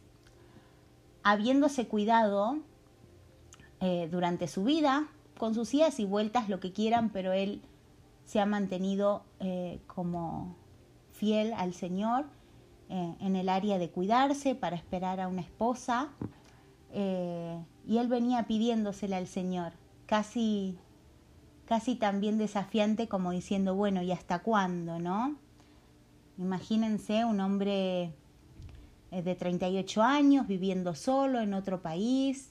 habiéndose 1.23 1.87
cuidado 1.87 2.59
eh, 3.81 4.09
durante 4.11 4.49
su 4.49 4.65
vida, 4.65 5.07
con 5.41 5.55
sus 5.55 5.73
idas 5.73 5.99
y 6.01 6.05
vueltas, 6.05 6.51
lo 6.51 6.61
que 6.61 6.71
quieran, 6.71 7.09
pero 7.09 7.33
él 7.33 7.63
se 8.27 8.41
ha 8.41 8.47
mantenido 8.47 9.25
eh, 9.41 9.81
como 9.87 10.55
fiel 11.13 11.55
al 11.55 11.73
Señor 11.73 12.27
eh, 12.91 13.15
en 13.21 13.37
el 13.37 13.49
área 13.49 13.79
de 13.79 13.89
cuidarse 13.89 14.55
para 14.55 14.77
esperar 14.77 15.19
a 15.19 15.29
una 15.29 15.41
esposa 15.41 16.11
eh, 16.93 17.59
y 17.87 17.97
él 17.97 18.09
venía 18.09 18.47
pidiéndosela 18.47 19.17
al 19.17 19.27
Señor, 19.27 19.73
casi, 20.05 20.77
casi 21.65 21.97
también 21.97 22.37
desafiante 22.37 23.09
como 23.09 23.31
diciendo, 23.31 23.75
bueno, 23.75 24.03
¿y 24.03 24.13
hasta 24.13 24.41
cuándo, 24.41 24.99
no? 24.99 25.37
Imagínense 26.37 27.25
un 27.25 27.41
hombre 27.41 28.13
de 29.11 29.35
38 29.35 30.03
años 30.03 30.47
viviendo 30.47 30.95
solo 30.95 31.41
en 31.41 31.55
otro 31.55 31.81
país, 31.81 32.50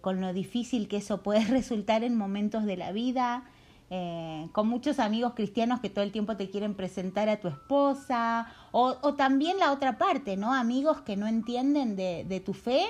con 0.00 0.20
lo 0.20 0.32
difícil 0.32 0.88
que 0.88 0.96
eso 0.96 1.22
puede 1.22 1.44
resultar 1.46 2.02
en 2.02 2.16
momentos 2.16 2.64
de 2.64 2.76
la 2.76 2.92
vida, 2.92 3.44
eh, 3.90 4.48
con 4.52 4.68
muchos 4.68 4.98
amigos 4.98 5.32
cristianos 5.34 5.80
que 5.80 5.88
todo 5.88 6.04
el 6.04 6.12
tiempo 6.12 6.36
te 6.36 6.50
quieren 6.50 6.74
presentar 6.74 7.30
a 7.30 7.40
tu 7.40 7.48
esposa, 7.48 8.46
o, 8.70 9.14
también 9.14 9.58
la 9.58 9.72
otra 9.72 9.96
parte, 9.96 10.36
¿no? 10.36 10.52
Amigos 10.52 11.00
que 11.00 11.16
no 11.16 11.26
entienden 11.26 11.96
de, 11.96 12.42
tu 12.44 12.52
fe 12.52 12.82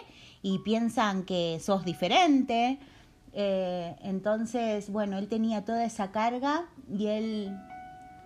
y 0.42 0.58
piensan 0.58 1.22
que 1.22 1.60
sos 1.60 1.84
diferente. 1.84 2.80
Eh, 3.32 3.94
entonces, 4.02 4.90
bueno, 4.90 5.18
él 5.18 5.28
tenía 5.28 5.64
toda 5.64 5.84
esa 5.84 6.10
carga 6.10 6.66
y 6.90 7.06
él 7.06 7.56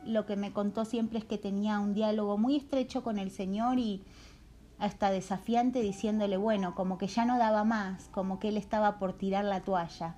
lo 0.06 0.24
que 0.24 0.36
me 0.36 0.52
contó 0.52 0.86
siempre 0.86 1.18
es 1.18 1.26
que 1.26 1.36
tenía 1.36 1.78
un 1.78 1.92
diálogo 1.92 2.38
muy 2.38 2.56
estrecho 2.56 3.02
con 3.02 3.18
el 3.18 3.30
Señor 3.30 3.78
y 3.78 4.02
hasta 4.82 5.10
desafiante 5.10 5.80
diciéndole, 5.80 6.36
bueno, 6.36 6.74
como 6.74 6.98
que 6.98 7.06
ya 7.06 7.24
no 7.24 7.38
daba 7.38 7.62
más, 7.62 8.08
como 8.08 8.38
que 8.38 8.48
él 8.48 8.56
estaba 8.56 8.98
por 8.98 9.12
tirar 9.12 9.44
la 9.44 9.60
toalla 9.60 10.16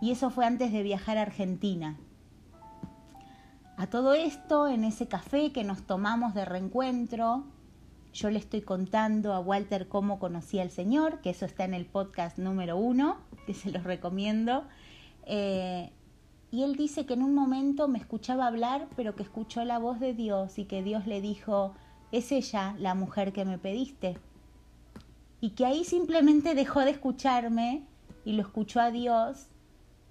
y 0.00 0.10
eso 0.10 0.30
fue 0.30 0.46
antes 0.46 0.72
de 0.72 0.82
viajar 0.82 1.18
a 1.18 1.22
Argentina. 1.22 1.98
A 3.76 3.86
todo 3.88 4.14
esto, 4.14 4.68
en 4.68 4.84
ese 4.84 5.06
café 5.06 5.52
que 5.52 5.64
nos 5.64 5.82
tomamos 5.82 6.34
de 6.34 6.46
reencuentro, 6.46 7.44
yo 8.14 8.30
le 8.30 8.38
estoy 8.38 8.62
contando 8.62 9.34
a 9.34 9.40
Walter 9.40 9.88
cómo 9.88 10.18
conocí 10.18 10.58
al 10.58 10.70
Señor, 10.70 11.20
que 11.20 11.30
eso 11.30 11.44
está 11.44 11.64
en 11.64 11.74
el 11.74 11.84
podcast 11.84 12.38
número 12.38 12.78
uno, 12.78 13.18
que 13.46 13.52
se 13.52 13.70
los 13.70 13.84
recomiendo. 13.84 14.64
Eh, 15.26 15.92
y 16.50 16.62
él 16.62 16.76
dice 16.76 17.04
que 17.04 17.14
en 17.14 17.22
un 17.22 17.34
momento 17.34 17.86
me 17.86 17.98
escuchaba 17.98 18.46
hablar, 18.46 18.88
pero 18.96 19.14
que 19.14 19.22
escuchó 19.22 19.64
la 19.64 19.78
voz 19.78 20.00
de 20.00 20.14
Dios 20.14 20.58
y 20.58 20.64
que 20.64 20.82
Dios 20.82 21.06
le 21.06 21.20
dijo, 21.20 21.74
es 22.12 22.32
ella 22.32 22.74
la 22.78 22.94
mujer 22.94 23.32
que 23.32 23.44
me 23.44 23.58
pediste. 23.58 24.18
Y 25.40 25.50
que 25.50 25.66
ahí 25.66 25.84
simplemente 25.84 26.54
dejó 26.54 26.80
de 26.80 26.90
escucharme 26.90 27.84
y 28.24 28.32
lo 28.32 28.42
escuchó 28.42 28.80
a 28.80 28.90
Dios 28.90 29.46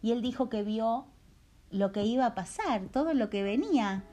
y 0.02 0.12
él 0.12 0.22
dijo 0.22 0.50
que 0.50 0.64
vio 0.64 1.06
lo 1.72 1.92
que 1.92 2.04
iba 2.04 2.26
a 2.26 2.36
pasar, 2.36 2.84
todo 2.92 3.14
lo 3.14 3.30
que 3.30 3.44
venía. 3.44 4.04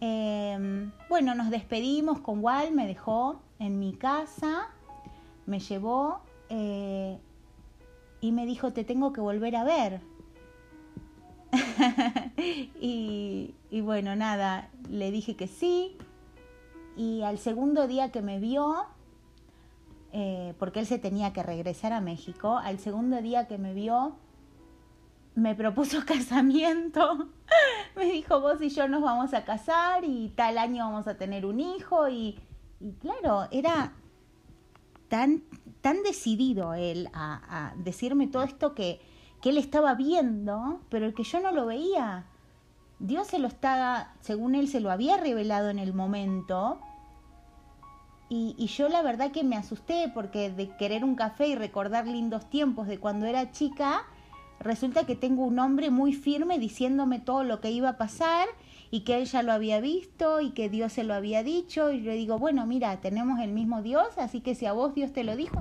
Em, 0.00 0.92
bueno, 1.08 1.34
nos 1.34 1.50
despedimos 1.50 2.20
con 2.20 2.44
Wal, 2.44 2.72
me 2.72 2.86
dejó 2.86 3.40
en 3.58 3.78
mi 3.78 3.94
casa, 3.94 4.68
me 5.46 5.58
llevó 5.58 6.20
eh, 6.48 7.18
y 8.20 8.32
me 8.32 8.46
dijo, 8.46 8.72
te 8.72 8.84
tengo 8.84 9.12
que 9.12 9.20
volver 9.20 9.56
a 9.56 9.64
ver. 9.64 10.00
y, 12.80 13.54
bueno, 13.82 14.14
nada, 14.16 14.68
le 14.90 15.10
dije 15.10 15.36
que 15.36 15.46
sí. 15.46 15.96
Y 16.96 17.22
al 17.22 17.38
segundo 17.38 17.86
día 17.86 18.10
que 18.10 18.22
me 18.22 18.40
vio, 18.40 18.86
eh, 20.12 20.54
porque 20.58 20.80
él 20.80 20.86
se 20.86 20.98
tenía 20.98 21.32
que 21.32 21.42
regresar 21.42 21.92
a 21.92 22.00
México, 22.00 22.56
al 22.56 22.78
segundo 22.78 23.20
día 23.20 23.46
que 23.46 23.58
me 23.58 23.74
vio, 23.74 24.16
me 25.34 25.54
propuso 25.54 25.98
casamiento. 26.06 27.28
me 27.94 28.06
dijo, 28.06 28.40
vos 28.40 28.60
y 28.62 28.70
yo 28.70 28.88
nos 28.88 29.02
vamos 29.02 29.34
a 29.34 29.44
casar 29.44 30.04
y 30.04 30.30
tal 30.30 30.58
año 30.58 30.84
vamos 30.84 31.06
a 31.06 31.16
tener 31.16 31.46
un 31.46 31.60
hijo. 31.60 32.08
Y, 32.08 32.40
claro, 33.00 33.46
era 33.50 33.92
tan, 35.08 35.42
tan 35.82 36.02
decidido 36.02 36.74
él 36.74 37.08
a, 37.12 37.74
decirme 37.76 38.26
todo 38.26 38.42
esto 38.42 38.74
que, 38.74 39.00
que, 39.42 39.50
él 39.50 39.58
estaba 39.58 39.94
viendo, 39.94 40.80
pero 40.88 41.14
que 41.14 41.22
yo 41.22 41.40
no 41.40 41.52
lo 41.52 41.66
veía. 41.66 42.26
Dios 42.98 43.26
se 43.26 43.38
lo 43.38 43.48
estaba, 43.48 44.14
según 44.20 44.54
él, 44.54 44.68
se 44.68 44.80
lo 44.80 44.90
había 44.90 45.16
revelado 45.16 45.68
en 45.68 45.78
el 45.78 45.92
momento. 45.92 46.78
Y, 48.28 48.54
yo 48.66 48.88
la 48.88 49.02
verdad 49.02 49.30
que 49.30 49.44
me 49.44 49.56
asusté 49.56 50.10
porque 50.12 50.50
de 50.50 50.74
querer 50.76 51.04
un 51.04 51.14
café 51.14 51.46
y 51.46 51.54
recordar 51.54 52.06
lindos 52.06 52.50
tiempos 52.50 52.88
de 52.88 52.98
cuando 52.98 53.26
era 53.26 53.52
chica, 53.52 54.02
resulta 54.58 55.04
que 55.04 55.14
tengo 55.14 55.44
un 55.44 55.58
hombre 55.58 55.90
muy 55.90 56.12
firme 56.12 56.58
diciéndome 56.58 57.20
todo 57.20 57.44
lo 57.44 57.60
que 57.60 57.70
iba 57.70 57.90
a 57.90 57.98
pasar 57.98 58.48
y 58.90 59.00
que 59.00 59.18
él 59.18 59.26
ya 59.26 59.42
lo 59.42 59.52
había 59.52 59.80
visto 59.80 60.40
y 60.40 60.50
que 60.50 60.68
Dios 60.68 60.92
se 60.92 61.04
lo 61.04 61.14
había 61.14 61.44
dicho 61.44 61.92
y 61.92 62.02
yo 62.02 62.10
le 62.10 62.16
digo, 62.16 62.38
bueno, 62.38 62.66
mira, 62.66 63.00
tenemos 63.00 63.38
el 63.40 63.52
mismo 63.52 63.82
Dios, 63.82 64.18
así 64.18 64.40
que 64.40 64.56
si 64.56 64.66
a 64.66 64.72
vos 64.72 64.94
Dios 64.94 65.12
te 65.12 65.22
lo 65.22 65.36
dijo, 65.36 65.60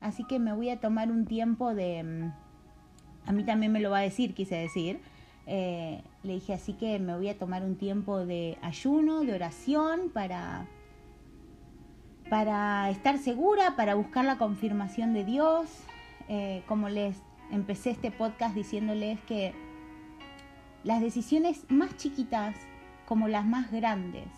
así 0.00 0.24
que 0.24 0.38
me 0.38 0.52
voy 0.52 0.68
a 0.68 0.80
tomar 0.80 1.10
un 1.10 1.24
tiempo 1.24 1.74
de, 1.74 2.02
mm, 2.02 3.28
a 3.28 3.32
mí 3.32 3.44
también 3.44 3.72
me 3.72 3.80
lo 3.80 3.90
va 3.90 3.98
a 3.98 4.02
decir, 4.02 4.34
quise 4.34 4.56
decir, 4.56 5.00
eh, 5.46 6.02
le 6.22 6.34
dije, 6.34 6.54
así 6.54 6.74
que 6.74 6.98
me 6.98 7.16
voy 7.16 7.28
a 7.28 7.38
tomar 7.38 7.64
un 7.64 7.76
tiempo 7.76 8.24
de 8.24 8.58
ayuno, 8.62 9.20
de 9.20 9.34
oración 9.34 10.10
para 10.12 10.66
para 12.30 12.88
estar 12.90 13.18
segura, 13.18 13.74
para 13.74 13.96
buscar 13.96 14.24
la 14.24 14.38
confirmación 14.38 15.12
de 15.12 15.24
Dios, 15.24 15.68
eh, 16.28 16.62
como 16.68 16.88
les 16.88 17.20
empecé 17.50 17.90
este 17.90 18.12
podcast 18.12 18.54
diciéndoles 18.54 19.20
que 19.22 19.52
las 20.84 21.00
decisiones 21.00 21.66
más 21.68 21.96
chiquitas 21.96 22.54
como 23.04 23.26
las 23.26 23.44
más 23.44 23.72
grandes, 23.72 24.28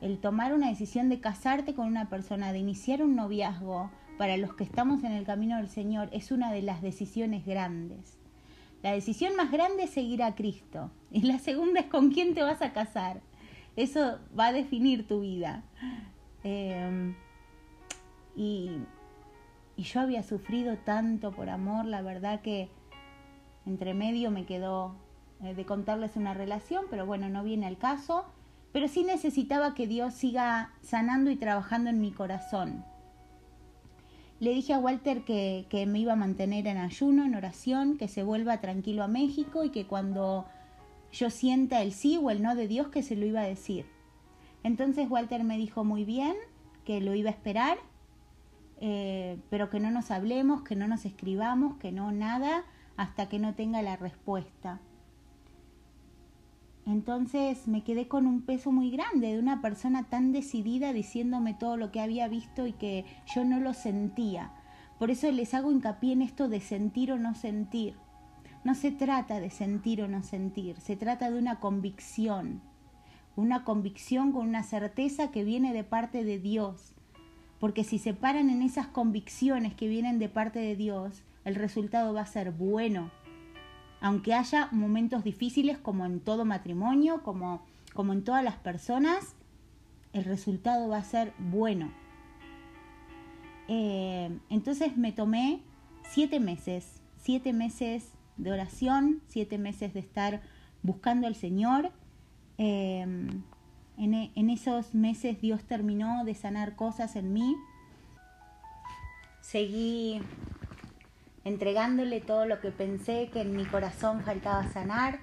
el 0.00 0.18
tomar 0.18 0.54
una 0.54 0.68
decisión 0.68 1.08
de 1.08 1.18
casarte 1.18 1.74
con 1.74 1.88
una 1.88 2.08
persona, 2.08 2.52
de 2.52 2.60
iniciar 2.60 3.02
un 3.02 3.16
noviazgo, 3.16 3.90
para 4.18 4.36
los 4.36 4.54
que 4.54 4.64
estamos 4.64 5.04
en 5.04 5.12
el 5.12 5.26
camino 5.26 5.56
del 5.56 5.68
Señor, 5.68 6.08
es 6.12 6.30
una 6.30 6.52
de 6.52 6.62
las 6.62 6.80
decisiones 6.80 7.44
grandes. 7.44 8.15
La 8.86 8.92
decisión 8.92 9.34
más 9.34 9.50
grande 9.50 9.82
es 9.82 9.90
seguir 9.90 10.22
a 10.22 10.36
Cristo. 10.36 10.92
Y 11.10 11.22
la 11.22 11.40
segunda 11.40 11.80
es 11.80 11.86
con 11.86 12.12
quién 12.12 12.34
te 12.34 12.42
vas 12.44 12.62
a 12.62 12.72
casar. 12.72 13.20
Eso 13.74 14.20
va 14.38 14.46
a 14.46 14.52
definir 14.52 15.08
tu 15.08 15.22
vida. 15.22 15.64
Eh, 16.44 17.14
y 18.36 18.70
y 19.76 19.82
yo 19.82 20.00
había 20.00 20.22
sufrido 20.22 20.78
tanto 20.78 21.32
por 21.32 21.50
amor, 21.50 21.84
la 21.84 22.00
verdad 22.00 22.40
que 22.40 22.70
entre 23.66 23.92
medio 23.92 24.30
me 24.30 24.46
quedó 24.46 24.94
eh, 25.42 25.54
de 25.54 25.66
contarles 25.66 26.16
una 26.16 26.32
relación, 26.32 26.86
pero 26.88 27.04
bueno, 27.04 27.28
no 27.28 27.44
viene 27.44 27.66
al 27.66 27.76
caso. 27.76 28.24
Pero 28.72 28.88
sí 28.88 29.04
necesitaba 29.04 29.74
que 29.74 29.86
Dios 29.86 30.14
siga 30.14 30.72
sanando 30.82 31.30
y 31.30 31.36
trabajando 31.36 31.90
en 31.90 32.00
mi 32.00 32.10
corazón. 32.10 32.84
Le 34.40 34.52
dije 34.52 34.74
a 34.74 34.78
Walter 34.78 35.24
que, 35.24 35.66
que, 35.70 35.86
me 35.86 35.98
iba 35.98 36.12
a 36.12 36.16
mantener 36.16 36.66
en 36.66 36.76
ayuno, 36.76 37.24
en 37.24 37.34
oración, 37.34 37.96
que 37.96 38.08
se 38.08 38.22
vuelva 38.22 38.60
tranquilo 38.60 39.02
a 39.02 39.08
México 39.08 39.64
y 39.64 39.70
que 39.70 39.86
cuando 39.86 40.46
yo 41.12 41.30
sienta 41.30 41.82
el 41.82 41.92
sí 41.92 42.18
o 42.22 42.30
el 42.30 42.42
no 42.42 42.54
de 42.54 42.68
Dios 42.68 42.88
que 42.88 43.02
se 43.02 43.16
lo 43.16 43.24
iba 43.24 43.40
a 43.40 43.46
decir. 43.46 43.86
Entonces 44.62 45.08
Walter 45.08 45.44
me 45.44 45.56
dijo 45.56 45.84
muy 45.84 46.04
bien 46.04 46.34
que 46.84 47.00
lo 47.00 47.14
iba 47.14 47.30
a 47.30 47.32
esperar, 47.32 47.78
eh, 48.80 49.38
pero 49.48 49.70
que 49.70 49.80
no 49.80 49.90
nos 49.90 50.10
hablemos, 50.10 50.62
que 50.62 50.76
no 50.76 50.86
nos 50.86 51.04
escribamos, 51.04 51.76
que 51.78 51.92
no 51.92 52.12
nada, 52.12 52.64
hasta 52.96 53.28
que 53.28 53.38
no 53.38 53.54
tenga 53.54 53.80
la 53.82 53.96
respuesta. 53.96 54.80
Entonces 56.86 57.66
me 57.66 57.82
quedé 57.82 58.06
con 58.06 58.28
un 58.28 58.42
peso 58.42 58.70
muy 58.70 58.92
grande 58.92 59.32
de 59.32 59.40
una 59.40 59.60
persona 59.60 60.04
tan 60.04 60.30
decidida 60.32 60.92
diciéndome 60.92 61.52
todo 61.52 61.76
lo 61.76 61.90
que 61.90 62.00
había 62.00 62.28
visto 62.28 62.64
y 62.64 62.72
que 62.72 63.04
yo 63.34 63.44
no 63.44 63.58
lo 63.58 63.74
sentía. 63.74 64.52
Por 65.00 65.10
eso 65.10 65.30
les 65.32 65.52
hago 65.52 65.72
hincapié 65.72 66.12
en 66.12 66.22
esto 66.22 66.48
de 66.48 66.60
sentir 66.60 67.10
o 67.10 67.18
no 67.18 67.34
sentir. 67.34 67.96
No 68.62 68.76
se 68.76 68.92
trata 68.92 69.40
de 69.40 69.50
sentir 69.50 70.00
o 70.00 70.08
no 70.08 70.22
sentir, 70.22 70.80
se 70.80 70.96
trata 70.96 71.28
de 71.28 71.38
una 71.38 71.58
convicción. 71.58 72.62
Una 73.34 73.64
convicción 73.64 74.30
con 74.30 74.48
una 74.48 74.62
certeza 74.62 75.32
que 75.32 75.42
viene 75.42 75.72
de 75.72 75.82
parte 75.82 76.22
de 76.22 76.38
Dios. 76.38 76.94
Porque 77.58 77.82
si 77.82 77.98
se 77.98 78.14
paran 78.14 78.48
en 78.48 78.62
esas 78.62 78.86
convicciones 78.86 79.74
que 79.74 79.88
vienen 79.88 80.20
de 80.20 80.28
parte 80.28 80.60
de 80.60 80.76
Dios, 80.76 81.24
el 81.44 81.56
resultado 81.56 82.14
va 82.14 82.22
a 82.22 82.26
ser 82.26 82.52
bueno 82.52 83.10
aunque 84.00 84.34
haya 84.34 84.68
momentos 84.72 85.24
difíciles 85.24 85.78
como 85.78 86.04
en 86.04 86.20
todo 86.20 86.44
matrimonio, 86.44 87.22
como, 87.22 87.62
como 87.94 88.12
en 88.12 88.24
todas 88.24 88.44
las 88.44 88.56
personas, 88.56 89.34
el 90.12 90.24
resultado 90.24 90.88
va 90.88 90.98
a 90.98 91.04
ser 91.04 91.32
bueno. 91.38 91.90
Eh, 93.68 94.38
entonces 94.48 94.96
me 94.96 95.12
tomé 95.12 95.60
siete 96.08 96.40
meses, 96.40 97.00
siete 97.16 97.52
meses 97.52 98.12
de 98.36 98.52
oración, 98.52 99.22
siete 99.28 99.58
meses 99.58 99.94
de 99.94 100.00
estar 100.00 100.42
buscando 100.82 101.26
al 101.26 101.34
Señor. 101.34 101.90
Eh, 102.58 103.00
en, 103.98 104.14
en 104.14 104.50
esos 104.50 104.94
meses 104.94 105.40
Dios 105.40 105.64
terminó 105.64 106.24
de 106.24 106.34
sanar 106.34 106.76
cosas 106.76 107.16
en 107.16 107.32
mí. 107.32 107.56
Seguí 109.40 110.20
entregándole 111.46 112.20
todo 112.20 112.44
lo 112.44 112.60
que 112.60 112.72
pensé 112.72 113.30
que 113.32 113.42
en 113.42 113.54
mi 113.54 113.64
corazón 113.64 114.20
faltaba 114.22 114.68
sanar 114.72 115.20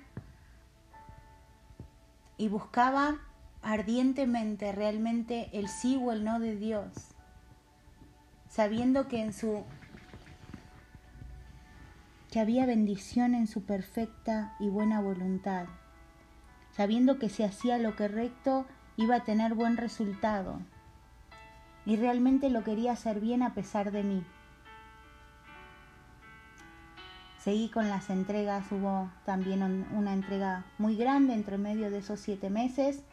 y 2.38 2.47
buscaba 2.47 3.17
ardientemente 3.62 4.71
realmente 4.71 5.49
el 5.51 5.67
sí 5.67 5.99
o 6.01 6.13
el 6.13 6.23
no 6.23 6.39
de 6.39 6.55
Dios, 6.55 6.93
sabiendo 8.47 9.09
que 9.09 9.21
en 9.21 9.33
su 9.33 9.65
que 12.31 12.39
había 12.39 12.65
bendición 12.65 13.36
en 13.36 13.45
su 13.45 13.65
perfecta 13.65 14.55
y 14.62 14.69
buena 14.69 15.01
voluntad, 15.01 15.65
sabiendo 16.71 17.19
que 17.19 17.27
si 17.27 17.43
hacía 17.43 17.77
lo 17.77 17.97
correcto 17.97 18.65
iba 18.95 19.17
a 19.17 19.23
tener 19.25 19.55
buen 19.55 19.75
resultado, 19.75 20.62
y 21.86 21.97
realmente 21.97 22.49
lo 22.49 22.63
quería 22.63 22.93
hacer 22.93 23.19
bien 23.19 23.43
a 23.43 23.53
pesar 23.53 23.91
de 23.91 24.03
mí. 24.03 24.23
Seguí 27.43 27.67
con 27.67 27.89
las 27.89 28.10
entregas, 28.10 28.71
hubo 28.71 29.12
también 29.25 29.86
una 29.91 30.13
entrega 30.13 30.63
muy 30.77 30.95
grande 30.95 31.34
entre 31.34 31.58
medio 31.58 31.91
de 31.91 31.97
esos 31.97 32.21
siete 32.21 32.49
meses, 32.49 33.03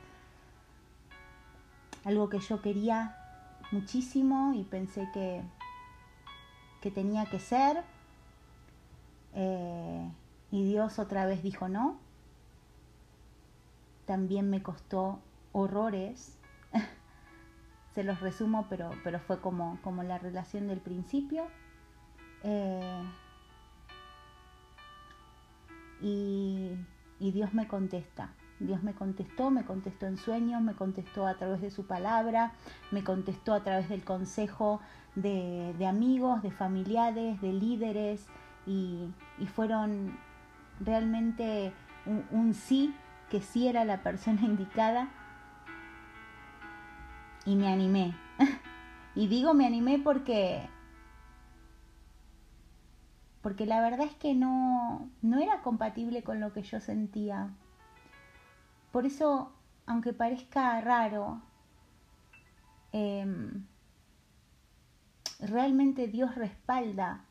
algo 2.05 2.29
que 2.29 2.39
yo 2.39 2.63
quería 2.63 3.17
muchísimo 3.73 4.53
y 4.55 4.63
pensé 4.63 5.09
que, 5.13 5.43
que 6.81 6.93
tenía 6.93 7.27
que 7.27 7.41
ser. 7.41 7.83
Eh, 9.35 10.09
y 10.53 10.65
Dios 10.65 11.01
otra 11.01 11.27
vez 11.27 11.43
dijo 11.43 11.69
no. 11.69 11.99
También 14.07 14.49
me 14.49 14.63
costó 14.63 15.19
horrores. 15.51 16.39
Se 17.97 18.05
los 18.05 18.21
resumo, 18.21 18.67
pero, 18.71 18.93
pero 19.03 19.19
fue 19.19 19.41
como, 19.41 19.81
como 19.83 20.05
la 20.05 20.19
relación 20.19 20.69
del 20.69 20.79
principio. 20.79 21.49
Eh, 22.45 23.03
y, 26.01 26.77
Dios 27.19 27.53
me 27.55 27.69
contesta. 27.69 28.35
Dios 28.59 28.83
me 28.83 28.93
contestó, 28.93 29.51
me 29.51 29.65
contestó 29.65 30.07
en 30.07 30.19
sueños, 30.19 30.61
me 30.61 30.75
contestó 30.75 31.27
a 31.27 31.35
través 31.35 31.63
de 31.63 31.71
su 31.71 31.87
palabra, 31.87 32.53
me 32.91 33.03
contestó 33.03 33.55
a 33.55 33.63
través 33.63 33.89
del 33.89 34.05
consejo 34.05 34.81
de, 35.15 35.75
amigos, 35.87 36.43
de 36.43 36.51
familiares, 36.51 37.41
de 37.41 37.53
líderes 37.53 38.27
y, 38.67 39.09
fueron 39.55 40.19
realmente 40.81 41.73
un, 42.31 42.55
sí, 42.55 42.95
que 43.31 43.41
sí 43.41 43.69
era 43.69 43.85
la 43.85 44.03
persona 44.03 44.41
indicada 44.45 45.09
y 47.47 47.57
me 47.57 47.69
animé. 47.69 48.15
y 49.15 49.27
digo 49.27 49.55
me 49.55 49.67
animé 49.67 49.99
porque 49.99 50.69
porque 53.43 53.67
la 53.67 53.81
verdad 53.81 54.07
es 54.07 54.15
que 54.15 54.35
no, 54.35 55.09
no 55.23 55.39
era 55.39 55.63
compatible 55.63 56.23
con 56.23 56.41
lo 56.41 56.53
que 56.53 56.63
yo 56.63 56.81
sentía. 56.81 57.51
Por 58.93 59.07
eso, 59.07 59.53
aunque 59.87 60.13
parezca 60.13 60.81
raro, 60.81 61.41
em, 62.93 63.65
realmente 65.39 66.09
Dios 66.09 66.35
respalda 66.35 67.25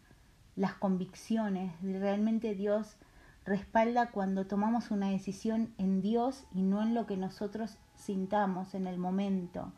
las 0.55 0.73
convicciones, 0.73 1.73
realmente 1.81 2.55
Dios 2.55 2.97
respalda 3.45 4.11
cuando 4.11 4.45
tomamos 4.45 4.91
una 4.91 5.09
decisión 5.09 5.73
en 5.77 6.01
Dios 6.01 6.45
y 6.51 6.63
no 6.63 6.81
en 6.81 6.93
lo 6.93 7.05
que 7.05 7.17
nosotros 7.17 7.77
sintamos 7.95 8.73
en 8.73 8.87
el 8.87 8.97
momento. 8.97 9.71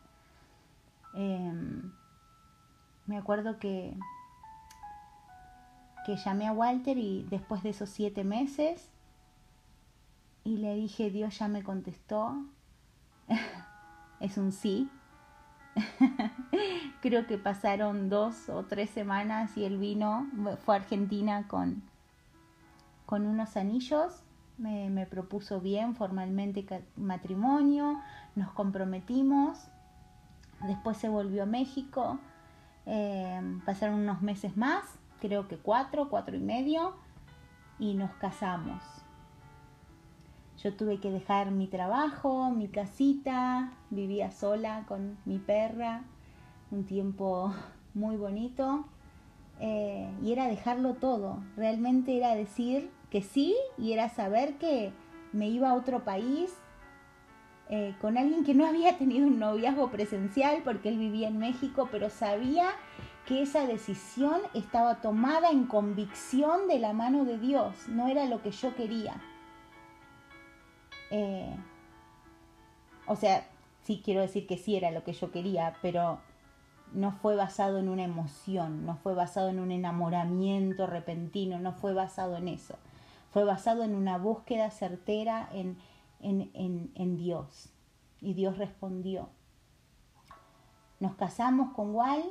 Em, 1.14 1.92
me 3.06 3.18
acuerdo 3.18 3.60
que 3.60 3.98
llamé 6.18 6.48
a 6.48 6.54
Walter 6.54 6.98
y 6.98 7.24
después 7.30 7.64
de 7.64 7.70
esos 7.70 7.90
siete 7.90 8.24
meses 8.24 8.90
y 10.44 10.58
le 10.58 10.76
dije, 10.76 11.12
Dios 11.12 11.38
ya 11.38 11.48
me 11.48 11.64
contestó, 11.64 12.46
es 14.20 14.38
un 14.38 14.52
sí. 14.52 14.90
Creo 17.02 17.28
que 17.28 17.38
pasaron 17.38 18.10
dos 18.10 18.50
o 18.50 18.64
tres 18.66 18.90
semanas 18.90 19.56
y 19.58 19.66
él 19.66 19.78
vino, 19.78 20.28
fue 20.66 20.76
a 20.76 20.80
Argentina 20.80 21.48
con, 21.48 21.84
con 23.06 23.26
unos 23.26 23.56
anillos, 23.56 24.24
me, 24.58 25.06
propuso 25.08 25.60
bien 25.60 25.96
formalmente 25.96 26.66
matrimonio, 26.96 28.00
nos 28.36 28.52
comprometimos, 28.52 29.58
después 30.68 30.98
se 30.98 31.10
volvió 31.10 31.44
a 31.44 31.48
México, 31.48 32.20
eh, 32.86 33.42
pasaron 33.66 34.02
unos 34.02 34.22
meses 34.22 34.58
más 34.58 35.01
creo 35.22 35.48
que 35.48 35.58
cuatro, 35.58 36.10
cuatro 36.10 36.36
y 36.36 36.42
medio, 36.42 36.96
y 37.80 37.94
nos 37.94 38.12
casamos. 38.16 38.84
Yo 40.58 40.74
tuve 40.76 41.00
que 41.00 41.12
dejar 41.12 41.52
mi 41.52 41.68
trabajo, 41.68 42.52
mi 42.52 42.68
casita, 42.68 43.72
vivía 43.90 44.32
sola 44.32 44.86
con 44.88 45.18
mi 45.26 45.40
perra, 45.40 46.04
un 46.70 46.86
tiempo 46.86 47.54
muy 47.94 48.18
bonito, 48.18 48.86
eh, 49.60 50.12
y 50.22 50.34
era 50.34 50.48
dejarlo 50.48 50.96
todo, 50.96 51.44
realmente 51.56 52.18
era 52.18 52.36
decir 52.36 52.92
que 53.12 53.22
sí 53.22 53.56
y 53.78 53.94
era 53.94 54.10
saber 54.10 54.56
que 54.58 54.92
me 55.34 55.50
iba 55.50 55.70
a 55.70 55.74
otro 55.76 56.04
país 56.04 56.54
eh, 57.70 57.96
con 58.02 58.18
alguien 58.18 58.44
que 58.44 58.54
no 58.54 58.66
había 58.66 58.98
tenido 58.98 59.28
un 59.28 59.40
noviazgo 59.40 59.92
presencial 59.92 60.62
porque 60.64 60.90
él 60.90 60.98
vivía 60.98 61.28
en 61.28 61.38
México, 61.38 61.88
pero 61.92 62.10
sabía 62.10 62.66
que 63.32 63.44
esa 63.44 63.66
decisión 63.66 64.42
estaba 64.54 65.00
tomada 65.00 65.52
en 65.52 65.66
convicción 65.66 66.68
de 66.68 66.80
la 66.80 66.92
mano 66.92 67.24
de 67.24 67.38
Dios, 67.38 67.88
no 67.88 68.10
era 68.10 68.26
lo 68.26 68.42
que 68.42 68.52
yo 68.52 68.76
quería. 68.76 69.22
Eh, 71.12 71.56
o 73.08 73.16
sea, 73.16 73.48
sí 73.84 74.02
quiero 74.04 74.20
decir 74.20 74.48
que 74.48 74.58
sí 74.58 74.76
era 74.76 74.92
lo 74.92 75.06
que 75.06 75.14
yo 75.14 75.32
quería, 75.32 75.78
pero 75.82 76.20
no 76.92 77.14
fue 77.14 77.38
basado 77.38 77.80
en 77.80 77.88
una 77.88 78.04
emoción, 78.04 78.86
no 78.86 78.98
fue 78.98 79.16
basado 79.16 79.48
en 79.48 79.62
un 79.62 79.72
enamoramiento 79.72 80.86
repentino, 80.86 81.58
no 81.58 81.72
fue 81.72 81.94
basado 81.94 82.36
en 82.36 82.50
eso. 82.50 82.76
Fue 83.30 83.46
basado 83.46 83.84
en 83.84 83.96
una 83.96 84.18
búsqueda 84.18 84.72
certera 84.72 85.48
en, 85.54 85.78
en 86.20 87.16
Dios. 87.16 87.70
Y 88.20 88.34
Dios 88.34 88.58
respondió. 88.58 89.30
Nos 91.00 91.16
casamos 91.16 91.74
con 91.74 91.96
Wal 91.96 92.26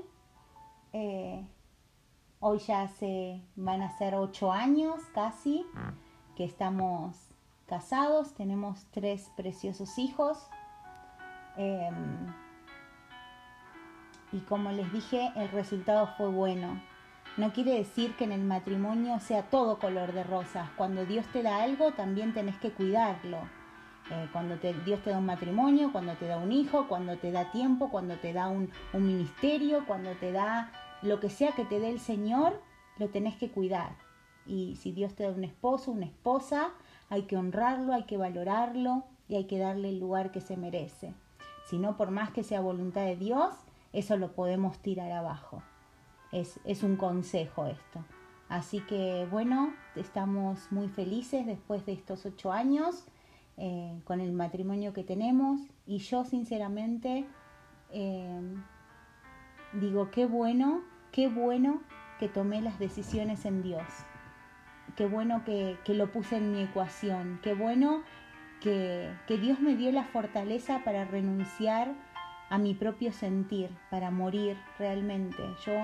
eh, 0.93 1.47
hoy 2.41 2.59
ya 2.59 2.89
se 2.89 3.43
van 3.57 3.83
a 3.83 3.97
ser 3.99 4.15
ocho 4.15 4.53
años 4.53 5.01
casi 5.15 5.65
que 6.37 6.45
estamos 6.45 7.17
casados, 7.67 8.35
tenemos 8.35 8.87
tres 8.91 9.31
preciosos 9.37 9.99
hijos. 9.99 10.39
Em, 11.57 12.27
y 14.33 14.41
como 14.41 14.73
les 14.73 14.93
dije, 14.93 15.33
el 15.37 15.49
resultado 15.51 16.09
fue 16.17 16.29
bueno. 16.29 16.81
No 17.37 17.53
quiere 17.53 17.73
decir 17.75 18.17
que 18.17 18.25
en 18.25 18.33
el 18.33 18.43
matrimonio 18.43 19.21
sea 19.21 19.45
todo 19.45 19.79
color 19.79 20.13
de 20.13 20.25
rosas. 20.25 20.69
Cuando 20.77 21.07
Dios 21.07 21.27
te 21.33 21.43
da 21.43 21.63
algo, 21.63 21.93
también 21.93 22.35
tenés 22.35 22.59
que 22.59 22.73
cuidarlo. 22.73 23.39
Eh, 24.11 24.29
cuando 24.33 24.57
Dios 24.57 25.01
te 25.03 25.11
da 25.11 25.19
un 25.19 25.27
matrimonio, 25.27 25.93
cuando 25.93 26.15
te 26.15 26.27
da 26.27 26.37
un 26.37 26.51
hijo, 26.51 26.89
cuando 26.89 27.17
te 27.17 27.31
da 27.31 27.51
tiempo, 27.53 27.91
cuando 27.91 28.17
te 28.17 28.33
da 28.33 28.49
un, 28.49 28.71
un 28.93 29.07
ministerio, 29.07 29.85
cuando 29.87 30.11
te 30.13 30.33
da 30.33 30.73
lo 31.03 31.21
que 31.21 31.31
sea 31.31 31.53
que 31.53 31.65
te 31.65 31.79
dé 31.79 31.91
el 31.91 32.01
Señor, 32.01 32.61
lo 32.99 33.09
tenés 33.09 33.37
que 33.37 33.51
cuidar. 33.51 33.93
Y 34.47 34.77
si 34.77 34.91
Dios 34.91 35.15
te 35.15 35.23
da 35.23 35.31
un 35.31 35.45
esposo, 35.45 35.93
una 35.93 36.07
esposa, 36.07 36.71
hay 37.09 37.23
que 37.23 37.37
honrarlo, 37.37 37.93
hay 37.93 38.05
que 38.05 38.17
valorarlo 38.17 39.05
y 39.29 39.37
hay 39.37 39.45
que 39.45 39.59
darle 39.59 39.91
el 39.91 40.01
lugar 40.01 40.33
que 40.33 40.41
se 40.41 40.57
merece. 40.57 41.15
Si 41.67 41.79
no, 41.79 41.97
por 41.97 42.11
más 42.11 42.31
que 42.31 42.43
sea 42.43 42.61
voluntad 42.61 43.03
de 43.03 43.17
Dios, 43.17 43.55
eso 43.93 44.17
lo 44.17 44.33
podemos 44.33 44.79
tirar 44.79 45.13
abajo. 45.13 45.63
Es, 46.33 46.59
es 46.65 46.83
un 46.83 46.97
consejo 46.97 47.67
esto. 47.67 48.05
Así 48.49 48.81
que 48.81 49.29
bueno, 49.31 49.73
estamos 49.95 50.73
muy 50.73 50.89
felices 50.89 51.47
después 51.47 51.87
de 51.87 51.93
estos 51.93 52.27
ocho 52.27 52.51
años 52.51 53.05
eh, 53.63 54.01
con 54.05 54.21
el 54.21 54.33
matrimonio 54.33 54.95
que 54.95 55.05
tenemos 55.05 55.61
y 55.87 55.99
yo 55.99 56.25
sinceramente 56.25 57.27
eh, 57.93 58.41
digo, 59.75 60.11
qué 60.11 60.25
bueno, 60.25 60.81
qué 61.13 61.29
bueno 61.29 61.83
que 62.19 62.31
tomé 62.31 62.63
las 62.63 62.79
decisiones 62.79 63.45
en 63.45 63.63
Dios, 63.63 63.85
qué 64.97 65.05
bueno 65.05 65.45
que, 65.45 65.77
que 65.85 65.93
lo 65.93 66.11
puse 66.11 66.39
en 66.39 66.53
mi 66.53 66.63
ecuación, 66.63 67.39
qué 67.43 67.53
bueno 67.53 68.03
que, 68.63 69.13
que 69.27 69.37
Dios 69.37 69.61
me 69.61 69.77
dio 69.77 69.93
la 69.93 70.05
fortaleza 70.05 70.81
para 70.83 71.05
renunciar 71.05 71.93
a 72.49 72.57
mi 72.57 72.73
propio 72.73 73.13
sentir, 73.13 73.69
para 73.91 74.11
morir 74.11 74.57
realmente. 74.79 75.43
Yo 75.67 75.75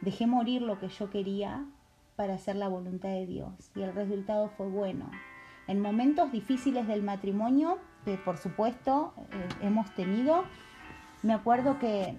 dejé 0.00 0.26
morir 0.26 0.62
lo 0.62 0.78
que 0.78 0.88
yo 0.88 1.10
quería 1.10 1.66
para 2.16 2.36
hacer 2.36 2.56
la 2.56 2.68
voluntad 2.68 3.10
de 3.10 3.26
Dios 3.26 3.70
y 3.76 3.82
el 3.82 3.94
resultado 3.94 4.48
fue 4.56 4.66
bueno. 4.68 5.10
En 5.68 5.80
momentos 5.80 6.32
difíciles 6.32 6.86
del 6.86 7.02
matrimonio, 7.02 7.78
que 8.04 8.16
por 8.16 8.36
supuesto 8.36 9.14
eh, 9.30 9.48
hemos 9.62 9.94
tenido, 9.94 10.44
me 11.22 11.34
acuerdo 11.34 11.78
que, 11.78 12.18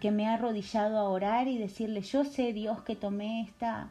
que 0.00 0.10
me 0.10 0.24
he 0.24 0.28
arrodillado 0.28 0.98
a 0.98 1.08
orar 1.08 1.48
y 1.48 1.58
decirle, 1.58 2.02
yo 2.02 2.24
sé 2.24 2.52
Dios 2.52 2.82
que 2.82 2.96
tomé 2.96 3.42
esta, 3.42 3.90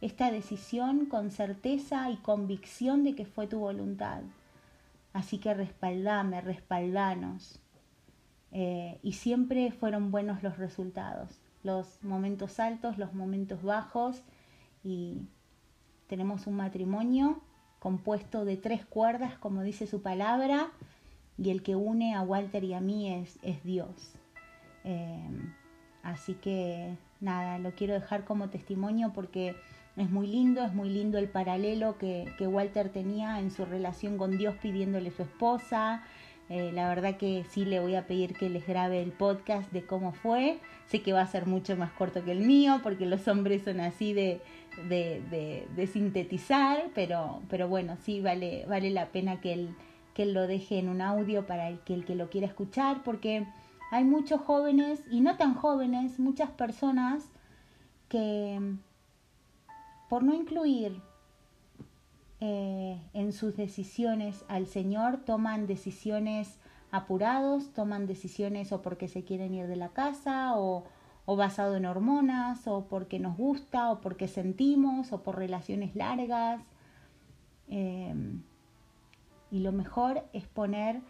esta 0.00 0.30
decisión 0.30 1.06
con 1.06 1.30
certeza 1.30 2.10
y 2.10 2.16
convicción 2.16 3.04
de 3.04 3.14
que 3.14 3.24
fue 3.24 3.46
tu 3.46 3.58
voluntad. 3.58 4.22
Así 5.12 5.38
que 5.38 5.54
respaldame, 5.54 6.40
respaldanos. 6.40 7.60
Eh, 8.52 8.98
y 9.02 9.12
siempre 9.12 9.70
fueron 9.70 10.10
buenos 10.10 10.42
los 10.42 10.58
resultados, 10.58 11.40
los 11.62 12.02
momentos 12.02 12.58
altos, 12.58 12.98
los 12.98 13.14
momentos 13.14 13.62
bajos 13.62 14.22
y 14.82 15.22
tenemos 16.08 16.48
un 16.48 16.56
matrimonio 16.56 17.40
compuesto 17.80 18.44
de 18.44 18.56
tres 18.56 18.86
cuerdas, 18.86 19.36
como 19.38 19.62
dice 19.62 19.88
su 19.88 20.02
palabra, 20.02 20.68
y 21.36 21.50
el 21.50 21.62
que 21.62 21.74
une 21.74 22.14
a 22.14 22.22
Walter 22.22 22.62
y 22.62 22.74
a 22.74 22.80
mí 22.80 23.12
es, 23.12 23.38
es 23.42 23.64
Dios. 23.64 24.12
Eh, 24.84 25.28
así 26.02 26.34
que 26.34 26.94
nada, 27.20 27.58
lo 27.58 27.72
quiero 27.72 27.94
dejar 27.94 28.24
como 28.24 28.50
testimonio 28.50 29.12
porque 29.14 29.56
es 29.96 30.10
muy 30.10 30.26
lindo, 30.26 30.62
es 30.62 30.74
muy 30.74 30.90
lindo 30.90 31.18
el 31.18 31.28
paralelo 31.28 31.98
que, 31.98 32.32
que 32.38 32.46
Walter 32.46 32.90
tenía 32.90 33.40
en 33.40 33.50
su 33.50 33.64
relación 33.64 34.18
con 34.18 34.38
Dios 34.38 34.54
pidiéndole 34.60 35.10
su 35.10 35.22
esposa. 35.22 36.04
Eh, 36.50 36.72
la 36.72 36.88
verdad 36.88 37.16
que 37.16 37.44
sí 37.48 37.64
le 37.64 37.78
voy 37.80 37.94
a 37.94 38.06
pedir 38.06 38.34
que 38.34 38.50
les 38.50 38.66
grabe 38.66 39.00
el 39.02 39.12
podcast 39.12 39.70
de 39.72 39.86
cómo 39.86 40.12
fue. 40.12 40.58
Sé 40.86 41.00
que 41.00 41.12
va 41.12 41.22
a 41.22 41.26
ser 41.26 41.46
mucho 41.46 41.76
más 41.76 41.92
corto 41.92 42.24
que 42.24 42.32
el 42.32 42.40
mío 42.40 42.80
porque 42.82 43.06
los 43.06 43.26
hombres 43.28 43.62
son 43.62 43.80
así 43.80 44.12
de, 44.12 44.40
de, 44.88 45.88
sintetizar, 45.92 46.90
pero, 46.94 47.42
pero 47.48 47.68
bueno, 47.68 47.96
sí 47.96 48.20
vale, 48.20 48.64
vale 48.66 48.90
la 48.90 49.08
pena 49.08 49.40
que 49.40 49.52
él, 49.52 49.74
que 50.14 50.26
lo 50.26 50.46
deje 50.46 50.78
en 50.78 50.88
un 50.88 51.00
audio 51.00 51.46
para 51.46 51.68
el 51.68 51.80
que, 51.80 51.94
el 51.94 52.04
que 52.04 52.14
lo 52.14 52.30
quiera 52.30 52.46
escuchar, 52.46 53.02
porque 53.02 53.46
hay 53.90 54.04
muchos 54.04 54.40
jóvenes, 54.40 55.02
y 55.10 55.20
no 55.20 55.36
tan 55.36 55.54
jóvenes, 55.54 56.18
muchas 56.18 56.50
personas 56.50 57.24
que 58.08 58.76
por 60.08 60.24
no 60.24 60.34
incluir 60.34 61.00
eh, 62.40 63.00
en 63.12 63.32
sus 63.32 63.56
decisiones 63.56 64.44
al 64.48 64.66
Señor 64.66 65.18
toman 65.18 65.66
decisiones 65.66 66.58
apurados, 66.90 67.72
toman 67.72 68.06
decisiones 68.06 68.72
o 68.72 68.82
porque 68.82 69.08
se 69.08 69.24
quieren 69.24 69.54
ir 69.54 69.66
de 69.68 69.76
la 69.76 69.90
casa 69.90 70.54
o, 70.56 70.84
o 71.26 71.36
basado 71.36 71.76
en 71.76 71.86
hormonas, 71.86 72.66
o 72.66 72.86
porque 72.86 73.18
nos 73.18 73.36
gusta, 73.36 73.90
o 73.90 74.00
porque 74.00 74.28
sentimos, 74.28 75.12
o 75.12 75.22
por 75.22 75.36
relaciones 75.36 75.94
largas. 75.94 76.62
Em, 77.68 78.42
y 79.50 79.60
lo 79.60 79.72
mejor 79.72 80.24
es 80.32 80.46
poner 80.46 81.00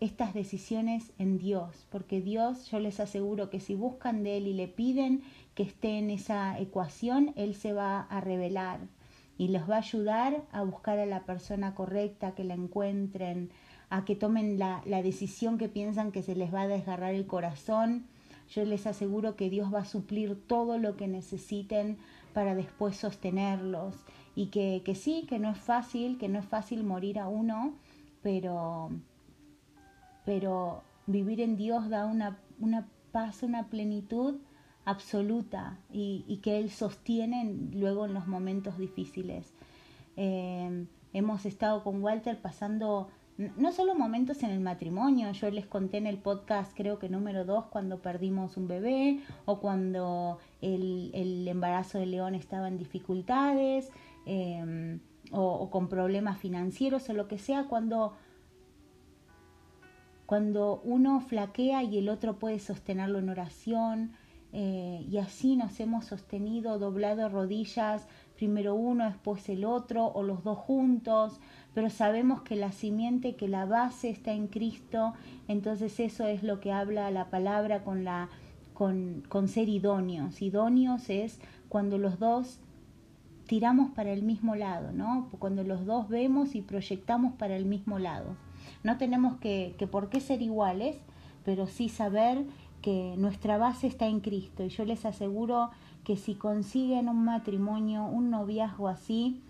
estas 0.00 0.32
decisiones 0.32 1.12
en 1.18 1.38
Dios, 1.38 1.86
porque 1.90 2.20
Dios, 2.20 2.70
yo 2.70 2.78
les 2.78 3.00
aseguro 3.00 3.50
que 3.50 3.60
si 3.60 3.74
buscan 3.74 4.22
de 4.22 4.36
Él 4.36 4.46
y 4.46 4.54
le 4.54 4.68
piden 4.68 5.22
que 5.54 5.64
esté 5.64 5.98
en 5.98 6.10
esa 6.10 6.58
ecuación, 6.58 7.32
Él 7.36 7.54
se 7.54 7.72
va 7.72 8.02
a 8.02 8.20
revelar 8.20 8.80
y 9.38 9.48
los 9.48 9.68
va 9.68 9.76
a 9.76 9.78
ayudar 9.78 10.42
a 10.52 10.62
buscar 10.62 10.98
a 10.98 11.06
la 11.06 11.24
persona 11.24 11.74
correcta, 11.74 12.34
que 12.34 12.44
la 12.44 12.54
encuentren, 12.54 13.50
a 13.90 14.04
que 14.04 14.14
tomen 14.14 14.58
la, 14.58 14.82
la 14.84 15.02
decisión 15.02 15.58
que 15.58 15.68
piensan 15.68 16.12
que 16.12 16.22
se 16.22 16.36
les 16.36 16.52
va 16.52 16.62
a 16.62 16.68
desgarrar 16.68 17.14
el 17.14 17.26
corazón 17.26 18.06
yo 18.48 18.64
les 18.64 18.86
aseguro 18.86 19.36
que 19.36 19.50
Dios 19.50 19.72
va 19.72 19.80
a 19.80 19.84
suplir 19.84 20.40
todo 20.46 20.78
lo 20.78 20.96
que 20.96 21.08
necesiten 21.08 21.98
para 22.32 22.54
después 22.54 22.96
sostenerlos 22.96 23.94
y 24.34 24.46
que, 24.46 24.82
que 24.84 24.94
sí, 24.94 25.26
que 25.28 25.38
no 25.38 25.50
es 25.50 25.58
fácil, 25.58 26.18
que 26.18 26.28
no 26.28 26.38
es 26.38 26.46
fácil 26.46 26.84
morir 26.84 27.18
a 27.18 27.28
uno, 27.28 27.74
pero, 28.22 28.90
pero 30.24 30.82
vivir 31.06 31.40
en 31.40 31.56
Dios 31.56 31.88
da 31.88 32.06
una, 32.06 32.38
una 32.60 32.88
paz, 33.12 33.42
una 33.42 33.68
plenitud 33.68 34.36
absoluta 34.84 35.78
y, 35.92 36.40
que 36.42 36.58
Él 36.58 36.70
sostiene 36.70 37.54
luego 37.72 38.06
en 38.06 38.14
los 38.14 38.26
momentos 38.26 38.78
difíciles. 38.78 39.52
Eh, 40.16 40.86
hemos 41.12 41.44
estado 41.44 41.84
con 41.84 42.02
Walter 42.02 42.40
pasando 42.40 43.08
no 43.38 43.70
solo 43.70 43.94
momentos 43.94 44.42
en 44.42 44.50
el 44.50 44.58
matrimonio, 44.58 45.30
yo 45.30 45.50
les 45.50 45.66
conté 45.66 45.98
en 45.98 46.08
el 46.08 46.18
podcast 46.18 46.76
creo 46.76 46.98
que 46.98 47.08
número 47.08 47.44
dos 47.44 47.66
cuando 47.66 48.02
perdimos 48.02 48.56
un 48.56 48.66
bebé 48.66 49.20
o 49.44 49.60
cuando 49.60 50.38
el, 50.60 51.46
embarazo 51.46 51.98
de 51.98 52.06
León 52.06 52.34
estaba 52.34 52.66
en 52.66 52.78
dificultades 52.78 53.90
em, 54.26 54.98
o, 55.30 55.70
con 55.70 55.88
problemas 55.88 56.38
financieros 56.38 57.08
o 57.08 57.12
lo 57.12 57.28
que 57.28 57.38
sea, 57.38 57.68
cuando, 57.68 58.16
cuando 60.26 60.80
uno 60.82 61.20
flaquea 61.20 61.84
y 61.84 61.98
el 61.98 62.08
otro 62.08 62.40
puede 62.40 62.58
sostenerlo 62.58 63.20
en 63.20 63.28
oración 63.28 64.12
eh, 64.52 65.06
y 65.08 65.18
así 65.18 65.56
nos 65.56 65.78
hemos 65.78 66.06
sostenido, 66.06 66.78
doblado 66.78 67.28
rodillas, 67.28 68.08
primero 68.34 68.74
uno, 68.74 69.04
después 69.04 69.48
el 69.48 69.64
otro 69.64 70.06
o 70.06 70.22
los 70.22 70.42
dos 70.42 70.58
juntos 70.58 71.38
pero 71.78 71.90
sabemos 71.90 72.42
que 72.42 72.56
la 72.56 72.72
simiente, 72.72 73.36
que 73.36 73.46
la 73.46 73.64
base 73.64 74.10
está 74.10 74.32
en 74.32 74.48
Cristo, 74.48 75.14
entonces 75.46 76.00
eso 76.00 76.26
es 76.26 76.42
lo 76.42 76.58
que 76.58 76.72
habla 76.72 77.08
la 77.12 77.30
palabra 77.30 77.84
con, 77.84 78.02
la, 78.02 78.30
con, 78.74 79.46
ser 79.46 79.68
idóneos. 79.68 80.42
Idóneos 80.42 81.08
es 81.08 81.38
cuando 81.68 81.96
los 81.96 82.18
dos 82.18 82.58
tiramos 83.46 83.92
para 83.92 84.10
el 84.10 84.24
mismo 84.24 84.56
lado, 84.56 84.90
¿no? 84.90 85.28
Cuando 85.38 85.62
los 85.62 85.86
dos 85.86 86.08
vemos 86.08 86.56
y 86.56 86.62
proyectamos 86.62 87.34
para 87.34 87.54
el 87.54 87.64
mismo 87.64 88.00
lado. 88.00 88.34
No 88.82 88.98
tenemos 88.98 89.36
que, 89.36 89.76
que 89.78 89.86
por 89.86 90.08
qué 90.08 90.18
ser 90.18 90.42
iguales, 90.42 90.96
pero 91.44 91.68
sí 91.68 91.88
saber 91.88 92.44
que 92.82 93.14
nuestra 93.18 93.56
base 93.56 93.86
está 93.86 94.08
en 94.08 94.18
Cristo. 94.18 94.64
Y 94.64 94.70
yo 94.70 94.84
les 94.84 95.04
aseguro 95.04 95.70
que 96.02 96.16
si 96.16 96.34
consiguen 96.34 97.08
un 97.08 97.24
matrimonio, 97.24 98.04
un 98.04 98.30
noviazgo 98.30 98.88
así, 98.88 99.44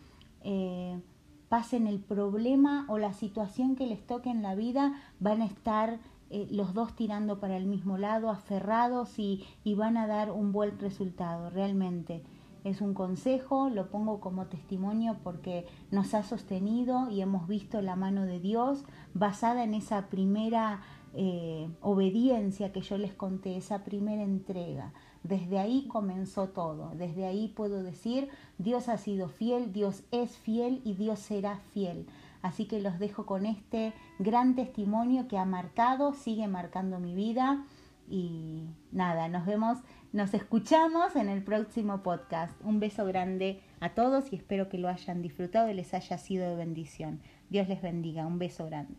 eh, 0.45 1.01
pasen 1.49 1.87
el 1.87 2.01
problema 2.01 2.87
o 2.89 2.99
la 2.99 3.13
situación 3.13 3.77
que 3.77 3.87
les 3.87 4.07
toque 4.07 4.31
en 4.31 4.43
la 4.43 4.55
vida, 4.55 4.95
van 5.21 5.43
a 5.43 5.47
estar 5.47 5.99
eh, 6.31 6.47
los 6.51 6.75
dos 6.75 6.95
tirando 6.95 7.41
para 7.41 7.57
el 7.57 7.67
mismo 7.67 7.97
lado, 7.99 8.31
aferrados 8.31 9.19
y, 9.19 9.45
y 9.65 9.75
van 9.75 9.97
a 9.97 10.07
dar 10.07 10.31
un 10.31 10.53
buen 10.53 10.79
resultado, 10.79 11.51
realmente. 11.51 12.23
Es 12.65 12.81
un 12.81 12.93
consejo, 12.93 13.71
lo 13.71 13.89
pongo 13.89 14.21
como 14.21 14.47
testimonio 14.47 15.17
porque 15.23 15.67
nos 15.91 16.13
ha 16.15 16.23
sostenido 16.23 17.09
y 17.09 17.23
hemos 17.23 17.47
visto 17.47 17.81
la 17.81 17.97
mano 17.97 18.27
de 18.27 18.41
Dios 18.41 18.85
basada 19.15 19.65
en 19.65 19.75
esa 19.75 20.09
primera 20.09 20.83
eh, 21.15 21.71
obediencia 21.81 22.73
que 22.73 22.83
yo 22.83 22.99
les 22.99 23.15
conté, 23.15 23.57
esa 23.57 23.85
primera 23.85 24.23
entrega. 24.23 24.93
Desde 25.23 25.59
ahí 25.59 25.87
comenzó 25.89 26.49
todo. 26.49 26.93
Desde 26.95 27.27
ahí 27.27 27.49
puedo 27.49 27.83
decir, 27.83 28.29
Dios 28.59 28.89
ha 28.89 28.99
sido 28.99 29.29
fiel, 29.29 29.73
Dios 29.73 30.05
es 30.11 30.37
fiel 30.37 30.81
y 30.85 30.95
Dios 30.95 31.19
será 31.19 31.59
fiel. 31.73 32.07
Así 32.43 32.67
que 32.67 32.81
los 32.81 32.99
dejo 32.99 33.27
con 33.27 33.47
este 33.47 33.93
gran 34.19 34.55
testimonio 34.55 35.29
que 35.29 35.39
ha 35.39 35.45
marcado, 35.45 36.15
sigue 36.15 36.47
marcando 36.47 37.01
mi 37.01 37.15
vida. 37.15 37.65
Y 38.11 38.71
nada, 38.91 39.29
nos 39.29 39.45
vemos, 39.45 39.79
nos 40.13 40.33
escuchamos 40.33 41.15
en 41.17 41.29
el 41.29 41.43
próximo 41.43 42.03
podcast. 42.03 42.59
Un 42.65 42.81
beso 42.81 43.05
grande 43.05 43.61
a 43.81 43.91
todos 43.91 44.33
y 44.33 44.37
espero 44.37 44.69
que 44.69 44.79
lo 44.79 44.89
hayan 44.89 45.21
disfrutado 45.21 45.69
y 45.69 45.75
les 45.75 45.93
haya 45.93 46.17
sido 46.17 46.49
de 46.49 46.57
bendición. 46.57 47.21
Dios 47.51 47.69
les 47.69 47.83
bendiga, 47.83 48.27
un 48.27 48.39
beso 48.39 48.67
grande. 48.67 48.95